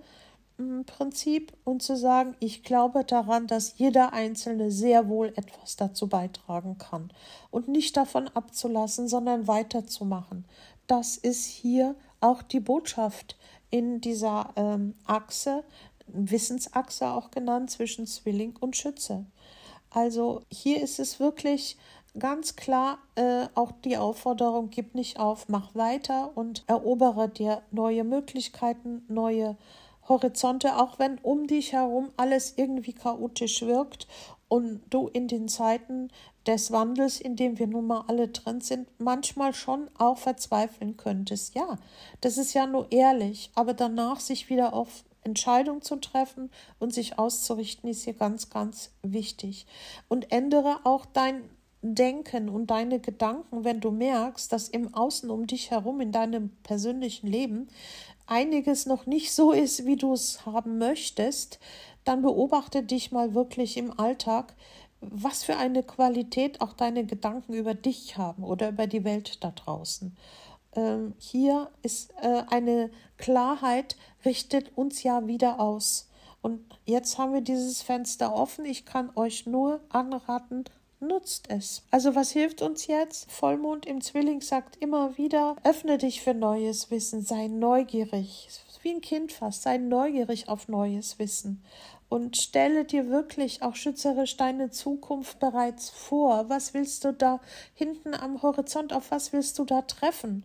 Prinzip 0.85 1.55
und 1.65 1.83
zu 1.83 1.97
sagen, 1.97 2.37
ich 2.39 2.63
glaube 2.63 3.03
daran, 3.03 3.47
dass 3.47 3.79
jeder 3.79 4.13
Einzelne 4.13 4.71
sehr 4.71 5.09
wohl 5.09 5.29
etwas 5.29 5.77
dazu 5.77 6.07
beitragen 6.07 6.77
kann 6.77 7.11
und 7.51 7.69
nicht 7.69 7.97
davon 7.97 8.29
abzulassen, 8.29 9.09
sondern 9.09 9.49
weiterzumachen. 9.49 10.45
Das 10.87 11.17
ist 11.17 11.47
hier 11.47 11.95
auch 12.21 12.43
die 12.43 12.61
Botschaft 12.61 13.39
in 13.71 14.03
dieser 14.03 14.53
ähm, 14.57 14.97
Achse, 15.07 15.65
Wissensachse 16.09 17.09
auch 17.09 17.31
genannt, 17.31 17.71
zwischen 17.71 18.07
Zwilling 18.07 18.55
und 18.61 18.77
Schütze. 18.77 19.25
Also 19.91 20.43
hier 20.51 20.83
ist 20.83 20.99
es 20.99 21.21
wirklich 21.21 21.77
ganz 22.19 22.57
klar 22.57 22.99
äh, 23.15 23.47
auch 23.55 23.73
die 23.85 23.97
Aufforderung, 23.97 24.71
gib 24.71 24.95
nicht 24.95 25.19
auf, 25.19 25.49
mach 25.49 25.75
weiter 25.75 26.31
und 26.35 26.65
erobere 26.67 27.29
dir 27.29 27.63
neue 27.71 28.05
Möglichkeiten, 28.05 29.05
neue 29.09 29.57
Horizonte, 30.09 30.77
auch 30.77 30.99
wenn 30.99 31.19
um 31.19 31.47
dich 31.47 31.73
herum 31.73 32.11
alles 32.17 32.55
irgendwie 32.57 32.93
chaotisch 32.93 33.63
wirkt 33.63 34.09
und 34.49 34.81
du 34.91 35.09
in 35.09 35.29
den 35.29 35.49
Zeiten 35.49 36.11
des 36.47 36.73
Wandels, 36.73 37.21
in 37.21 37.37
dem 37.37 37.59
wir 37.59 37.69
nun 37.69 37.87
mal 37.87 38.05
alle 38.09 38.29
drin 38.29 38.61
sind, 38.61 38.89
manchmal 38.99 39.55
schon 39.55 39.89
auch 39.97 40.19
verzweifeln 40.19 40.97
könntest. 40.97 41.55
Ja, 41.55 41.79
das 42.21 42.39
ist 42.39 42.55
ja 42.55 42.67
nur 42.67 42.91
ehrlich, 42.91 43.51
aber 43.55 43.75
danach 43.75 44.19
sich 44.19 44.49
wieder 44.51 44.73
auf 44.73 45.05
Entscheidung 45.23 45.83
zu 45.83 45.97
treffen 45.97 46.51
und 46.79 46.95
sich 46.95 47.19
auszurichten, 47.19 47.89
ist 47.91 48.05
hier 48.05 48.15
ganz, 48.15 48.51
ganz 48.51 48.91
wichtig. 49.03 49.67
Und 50.09 50.33
ändere 50.33 50.81
auch 50.85 51.07
dein 51.07 51.43
Denken 51.83 52.51
und 52.51 52.67
deine 52.67 53.01
Gedanken, 53.01 53.65
wenn 53.65 53.81
du 53.81 53.91
merkst, 53.91 54.53
dass 54.53 54.69
im 54.69 54.93
Außen 54.93 55.31
um 55.31 55.47
dich 55.47 55.71
herum, 55.71 56.01
in 56.01 56.13
deinem 56.13 56.51
persönlichen 56.63 57.27
Leben, 57.27 57.69
einiges 58.27 58.87
noch 58.87 59.07
nicht 59.07 59.33
so 59.33 59.53
ist, 59.53 59.87
wie 59.87 59.97
du 59.97 60.13
es 60.13 60.45
haben 60.45 60.79
möchtest, 60.79 61.59
dann 62.05 62.23
beobachte 62.23 62.83
dich 62.83 63.13
mal 63.13 63.35
wirklich 63.35 63.77
im 63.77 63.99
Alltag, 63.99 64.55
was 65.01 65.43
für 65.43 65.57
eine 65.57 65.83
Qualität 65.83 66.61
auch 66.61 66.75
deine 66.75 67.05
Gedanken 67.05 67.55
über 67.55 67.75
dich 67.75 68.19
haben 68.19 68.45
oder 68.45 68.69
über 68.69 68.87
die 68.87 69.05
Welt 69.05 69.43
da 69.43 69.51
draußen. 69.51 70.15
Ähm, 70.75 71.15
hier 71.19 71.71
ist 71.83 72.13
äh, 72.23 72.43
eine 72.49 72.91
Klarheit, 73.19 73.97
richtet 74.25 74.77
uns 74.77 75.03
ja 75.03 75.27
wieder 75.27 75.61
aus. 75.61 76.09
Und 76.43 76.61
jetzt 76.85 77.19
haben 77.19 77.35
wir 77.35 77.41
dieses 77.41 77.83
Fenster 77.83 78.35
offen. 78.35 78.65
Ich 78.65 78.87
kann 78.87 79.11
euch 79.15 79.47
nur 79.47 79.81
anraten, 79.91 80.65
nutzt 81.01 81.51
es. 81.51 81.83
Also 81.91 82.15
was 82.15 82.31
hilft 82.31 82.63
uns 82.63 82.87
jetzt? 82.87 83.31
Vollmond 83.31 83.85
im 83.87 84.01
Zwilling 84.01 84.41
sagt 84.41 84.77
immer 84.77 85.19
wieder, 85.19 85.57
öffne 85.65 85.99
dich 85.99 86.23
für 86.23 86.35
neues 86.35 86.91
Wissen, 86.91 87.23
sei 87.23 87.49
neugierig. 87.49 88.49
Wie 88.83 88.93
ein 88.93 89.03
Kind 89.03 89.33
fast, 89.33 89.63
sei 89.63 89.77
neugierig 89.77 90.49
auf 90.49 90.69
neues 90.69 91.19
Wissen 91.19 91.63
und 92.11 92.37
stelle 92.37 92.85
dir 92.85 93.09
wirklich 93.09 93.63
auch 93.63 93.77
schützerisch 93.77 94.37
deine 94.37 94.71
Zukunft 94.71 95.39
bereits 95.39 95.91
vor. 95.91 96.49
Was 96.49 96.75
willst 96.75 97.05
du 97.05 97.13
da 97.13 97.41
hinten 97.75 98.15
am 98.15 98.43
Horizont, 98.43 98.93
auf 98.93 99.11
was 99.11 99.33
willst 99.33 99.59
du 99.59 99.65
da 99.65 99.83
treffen? 99.83 100.45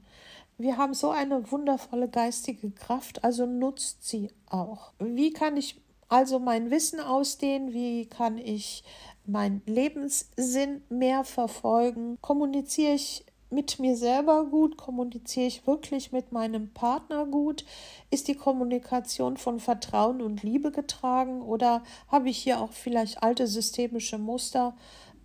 Wir 0.57 0.77
haben 0.77 0.93
so 0.93 1.09
eine 1.09 1.51
wundervolle 1.51 2.07
geistige 2.07 2.71
Kraft, 2.71 3.25
also 3.25 3.45
nutzt 3.45 4.07
sie 4.07 4.31
auch. 4.49 4.93
Wie 4.99 5.33
kann 5.33 5.57
ich 5.57 5.81
also 6.07 6.39
mein 6.39 6.71
Wissen 6.71 7.01
ausdehnen? 7.01 7.73
Wie 7.73 8.05
kann 8.05 8.37
ich 8.37 8.85
meinen 9.25 9.61
Lebenssinn 9.65 10.81
mehr 10.87 11.25
verfolgen? 11.25 12.17
Kommuniziere 12.21 12.93
ich 12.93 13.25
mit 13.49 13.79
mir 13.79 13.97
selber 13.97 14.45
gut? 14.45 14.77
Kommuniziere 14.77 15.47
ich 15.47 15.67
wirklich 15.67 16.13
mit 16.13 16.31
meinem 16.31 16.73
Partner 16.73 17.25
gut? 17.25 17.65
Ist 18.09 18.29
die 18.29 18.35
Kommunikation 18.35 19.35
von 19.35 19.59
Vertrauen 19.59 20.21
und 20.21 20.41
Liebe 20.41 20.71
getragen 20.71 21.41
oder 21.41 21.83
habe 22.07 22.29
ich 22.29 22.37
hier 22.37 22.61
auch 22.61 22.71
vielleicht 22.71 23.23
alte 23.23 23.47
systemische 23.47 24.17
Muster, 24.17 24.73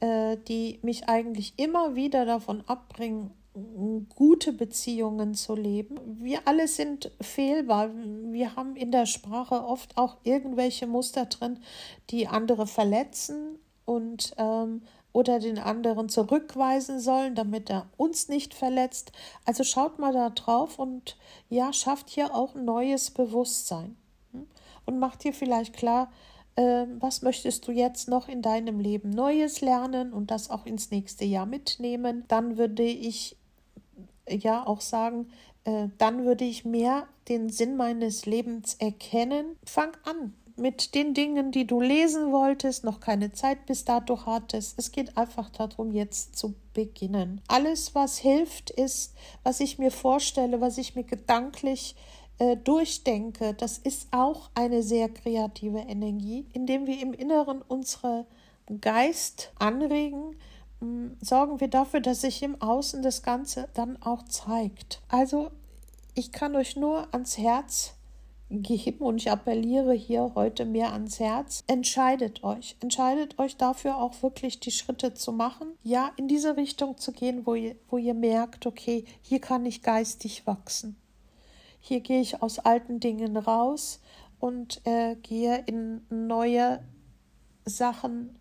äh, 0.00 0.36
die 0.48 0.80
mich 0.82 1.08
eigentlich 1.08 1.54
immer 1.56 1.94
wieder 1.94 2.24
davon 2.24 2.62
abbringen, 2.66 3.32
gute 4.14 4.52
Beziehungen 4.52 5.34
zu 5.34 5.54
leben. 5.54 5.98
Wir 6.20 6.40
alle 6.46 6.68
sind 6.68 7.10
fehlbar. 7.20 7.90
Wir 7.94 8.54
haben 8.54 8.76
in 8.76 8.92
der 8.92 9.06
Sprache 9.06 9.64
oft 9.64 9.96
auch 9.96 10.18
irgendwelche 10.22 10.86
Muster 10.86 11.26
drin, 11.26 11.58
die 12.10 12.28
andere 12.28 12.66
verletzen 12.66 13.58
und 13.84 14.34
ähm, 14.38 14.82
oder 15.12 15.40
den 15.40 15.58
anderen 15.58 16.08
zurückweisen 16.08 17.00
sollen, 17.00 17.34
damit 17.34 17.68
er 17.68 17.88
uns 17.96 18.28
nicht 18.28 18.54
verletzt. 18.54 19.10
Also 19.44 19.64
schaut 19.64 19.98
mal 19.98 20.12
da 20.12 20.30
drauf 20.30 20.78
und 20.78 21.16
ja, 21.48 21.72
schafft 21.72 22.08
hier 22.08 22.32
auch 22.34 22.54
ein 22.54 22.64
neues 22.64 23.10
Bewusstsein 23.10 23.96
hm? 24.32 24.46
und 24.86 25.00
macht 25.00 25.24
dir 25.24 25.32
vielleicht 25.32 25.74
klar, 25.74 26.12
äh, 26.54 26.86
was 27.00 27.22
möchtest 27.22 27.66
du 27.66 27.72
jetzt 27.72 28.08
noch 28.08 28.28
in 28.28 28.42
deinem 28.42 28.78
Leben 28.78 29.10
Neues 29.10 29.60
lernen 29.60 30.12
und 30.12 30.30
das 30.30 30.50
auch 30.50 30.66
ins 30.66 30.92
nächste 30.92 31.24
Jahr 31.24 31.46
mitnehmen. 31.46 32.24
Dann 32.28 32.56
würde 32.56 32.84
ich 32.84 33.36
ja 34.32 34.66
auch 34.66 34.80
sagen, 34.80 35.30
äh, 35.64 35.88
dann 35.98 36.24
würde 36.24 36.44
ich 36.44 36.64
mehr 36.64 37.06
den 37.28 37.50
Sinn 37.50 37.76
meines 37.76 38.26
Lebens 38.26 38.74
erkennen. 38.74 39.56
Fang 39.64 39.92
an 40.04 40.34
mit 40.60 40.94
den 40.94 41.14
Dingen, 41.14 41.50
die 41.50 41.66
du 41.66 41.80
lesen 41.80 42.32
wolltest, 42.32 42.84
noch 42.84 43.00
keine 43.00 43.32
Zeit 43.32 43.66
bis 43.66 43.84
dato 43.84 44.26
hattest. 44.26 44.78
Es 44.78 44.92
geht 44.92 45.16
einfach 45.16 45.48
darum, 45.50 45.92
jetzt 45.92 46.36
zu 46.36 46.54
beginnen. 46.74 47.40
Alles, 47.48 47.94
was 47.94 48.18
hilft, 48.18 48.70
ist, 48.70 49.14
was 49.42 49.60
ich 49.60 49.78
mir 49.78 49.90
vorstelle, 49.90 50.60
was 50.60 50.78
ich 50.78 50.94
mir 50.94 51.04
gedanklich 51.04 51.96
äh, 52.38 52.56
durchdenke. 52.56 53.54
Das 53.54 53.78
ist 53.78 54.08
auch 54.10 54.50
eine 54.54 54.82
sehr 54.82 55.08
kreative 55.08 55.80
Energie, 55.80 56.46
indem 56.52 56.86
wir 56.86 57.00
im 57.00 57.14
Inneren 57.14 57.62
unsere 57.66 58.26
Geist 58.80 59.52
anregen, 59.58 60.36
sorgen 61.20 61.60
wir 61.60 61.68
dafür, 61.68 62.00
dass 62.00 62.22
sich 62.22 62.42
im 62.42 62.60
Außen 62.60 63.02
das 63.02 63.22
Ganze 63.22 63.68
dann 63.74 64.00
auch 64.02 64.24
zeigt. 64.24 65.02
Also 65.08 65.50
ich 66.14 66.32
kann 66.32 66.56
euch 66.56 66.76
nur 66.76 67.12
ans 67.12 67.38
Herz 67.38 67.94
geben 68.50 68.98
und 68.98 69.18
ich 69.18 69.30
appelliere 69.30 69.92
hier 69.92 70.32
heute 70.34 70.64
mehr 70.64 70.92
ans 70.92 71.20
Herz. 71.20 71.62
Entscheidet 71.66 72.42
euch. 72.42 72.76
Entscheidet 72.80 73.38
euch 73.38 73.56
dafür 73.56 73.96
auch 73.98 74.22
wirklich 74.22 74.58
die 74.58 74.72
Schritte 74.72 75.14
zu 75.14 75.32
machen. 75.32 75.68
Ja, 75.84 76.10
in 76.16 76.26
diese 76.26 76.56
Richtung 76.56 76.98
zu 76.98 77.12
gehen, 77.12 77.46
wo 77.46 77.54
ihr, 77.54 77.76
wo 77.88 77.96
ihr 77.96 78.14
merkt, 78.14 78.66
okay, 78.66 79.04
hier 79.22 79.40
kann 79.40 79.64
ich 79.66 79.82
geistig 79.82 80.46
wachsen. 80.46 80.96
Hier 81.80 82.00
gehe 82.00 82.20
ich 82.20 82.42
aus 82.42 82.58
alten 82.58 83.00
Dingen 83.00 83.36
raus 83.36 84.00
und 84.40 84.84
äh, 84.84 85.14
gehe 85.16 85.62
in 85.66 86.02
neue 86.10 86.82
Sachen 87.64 88.36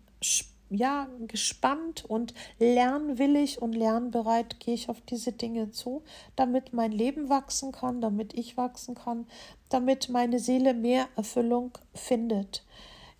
ja, 0.70 1.08
gespannt 1.26 2.04
und 2.04 2.32
lernwillig 2.58 3.60
und 3.60 3.72
lernbereit 3.72 4.60
gehe 4.60 4.74
ich 4.74 4.88
auf 4.88 5.00
diese 5.00 5.32
Dinge 5.32 5.72
zu, 5.72 6.02
damit 6.36 6.72
mein 6.72 6.92
Leben 6.92 7.28
wachsen 7.28 7.72
kann, 7.72 8.00
damit 8.00 8.34
ich 8.34 8.56
wachsen 8.56 8.94
kann, 8.94 9.26
damit 9.68 10.08
meine 10.08 10.38
Seele 10.38 10.72
mehr 10.72 11.08
Erfüllung 11.16 11.72
findet. 11.92 12.64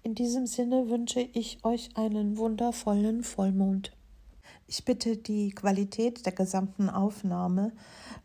In 0.02 0.14
diesem 0.14 0.46
Sinne 0.46 0.88
wünsche 0.88 1.20
ich 1.20 1.62
euch 1.64 1.90
einen 1.96 2.38
wundervollen 2.38 3.22
Vollmond. 3.22 3.92
Ich 4.66 4.84
bitte 4.84 5.16
die 5.16 5.50
Qualität 5.50 6.24
der 6.24 6.32
gesamten 6.32 6.88
Aufnahme 6.88 7.72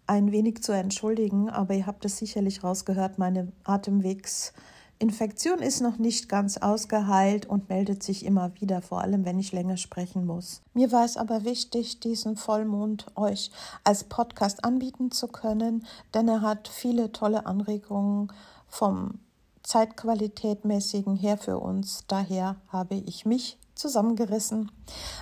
ein 0.06 0.32
wenig 0.32 0.62
zu 0.62 0.72
entschuldigen, 0.72 1.50
aber 1.50 1.74
ihr 1.74 1.88
habt 1.88 2.06
es 2.06 2.18
sicherlich 2.18 2.64
rausgehört, 2.64 3.18
meine 3.18 3.52
Atemwegs 3.64 4.54
Infektion 4.98 5.60
ist 5.60 5.82
noch 5.82 5.98
nicht 5.98 6.30
ganz 6.30 6.58
ausgeheilt 6.58 7.46
und 7.46 7.68
meldet 7.68 8.02
sich 8.02 8.26
immer 8.26 8.52
wieder, 8.62 8.82
vor 8.82 9.02
allem 9.02 9.26
wenn 9.26 9.40
ich 9.40 9.52
länger 9.52 9.76
sprechen 9.76 10.26
muss. 10.26 10.62
Mir 10.74 10.92
war 10.92 11.04
es 11.04 11.18
aber 11.18 11.44
wichtig, 11.44 12.00
diesen 12.00 12.38
Vollmond 12.38 13.06
euch 13.16 13.52
als 13.84 14.06
Podcast 14.06 14.64
anbieten 14.64 15.12
zu 15.12 15.28
können, 15.28 15.86
denn 16.14 16.30
er 16.30 16.42
hat 16.42 16.70
viele 16.70 17.12
tolle 17.12 17.46
Anregungen 17.46 18.32
vom 18.70 19.20
Zeitqualitätmäßigen 19.64 21.18
her 21.18 21.38
für 21.38 21.60
uns. 21.60 22.06
Daher 22.08 22.56
habe 22.70 22.96
ich 22.96 23.26
mich 23.26 23.58
zusammengerissen. 23.76 24.72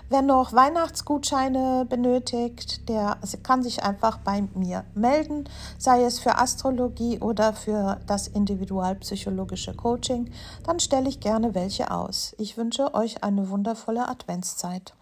Wer 0.09 0.21
noch 0.21 0.53
Weihnachtsgutscheine 0.53 1.85
benötigt, 1.89 2.87
der 2.87 3.17
kann 3.41 3.63
sich 3.63 3.83
einfach 3.83 4.19
bei 4.19 4.43
mir 4.53 4.85
melden, 4.93 5.49
sei 5.77 6.03
es 6.03 6.19
für 6.19 6.37
Astrologie 6.37 7.19
oder 7.19 7.53
für 7.53 7.99
das 8.07 8.27
individualpsychologische 8.27 9.73
Coaching. 9.73 10.31
Dann 10.65 10.79
stelle 10.79 11.09
ich 11.09 11.19
gerne 11.19 11.55
welche 11.55 11.91
aus. 11.91 12.35
Ich 12.37 12.57
wünsche 12.57 12.93
euch 12.93 13.23
eine 13.23 13.49
wundervolle 13.49 14.07
Adventszeit. 14.07 14.93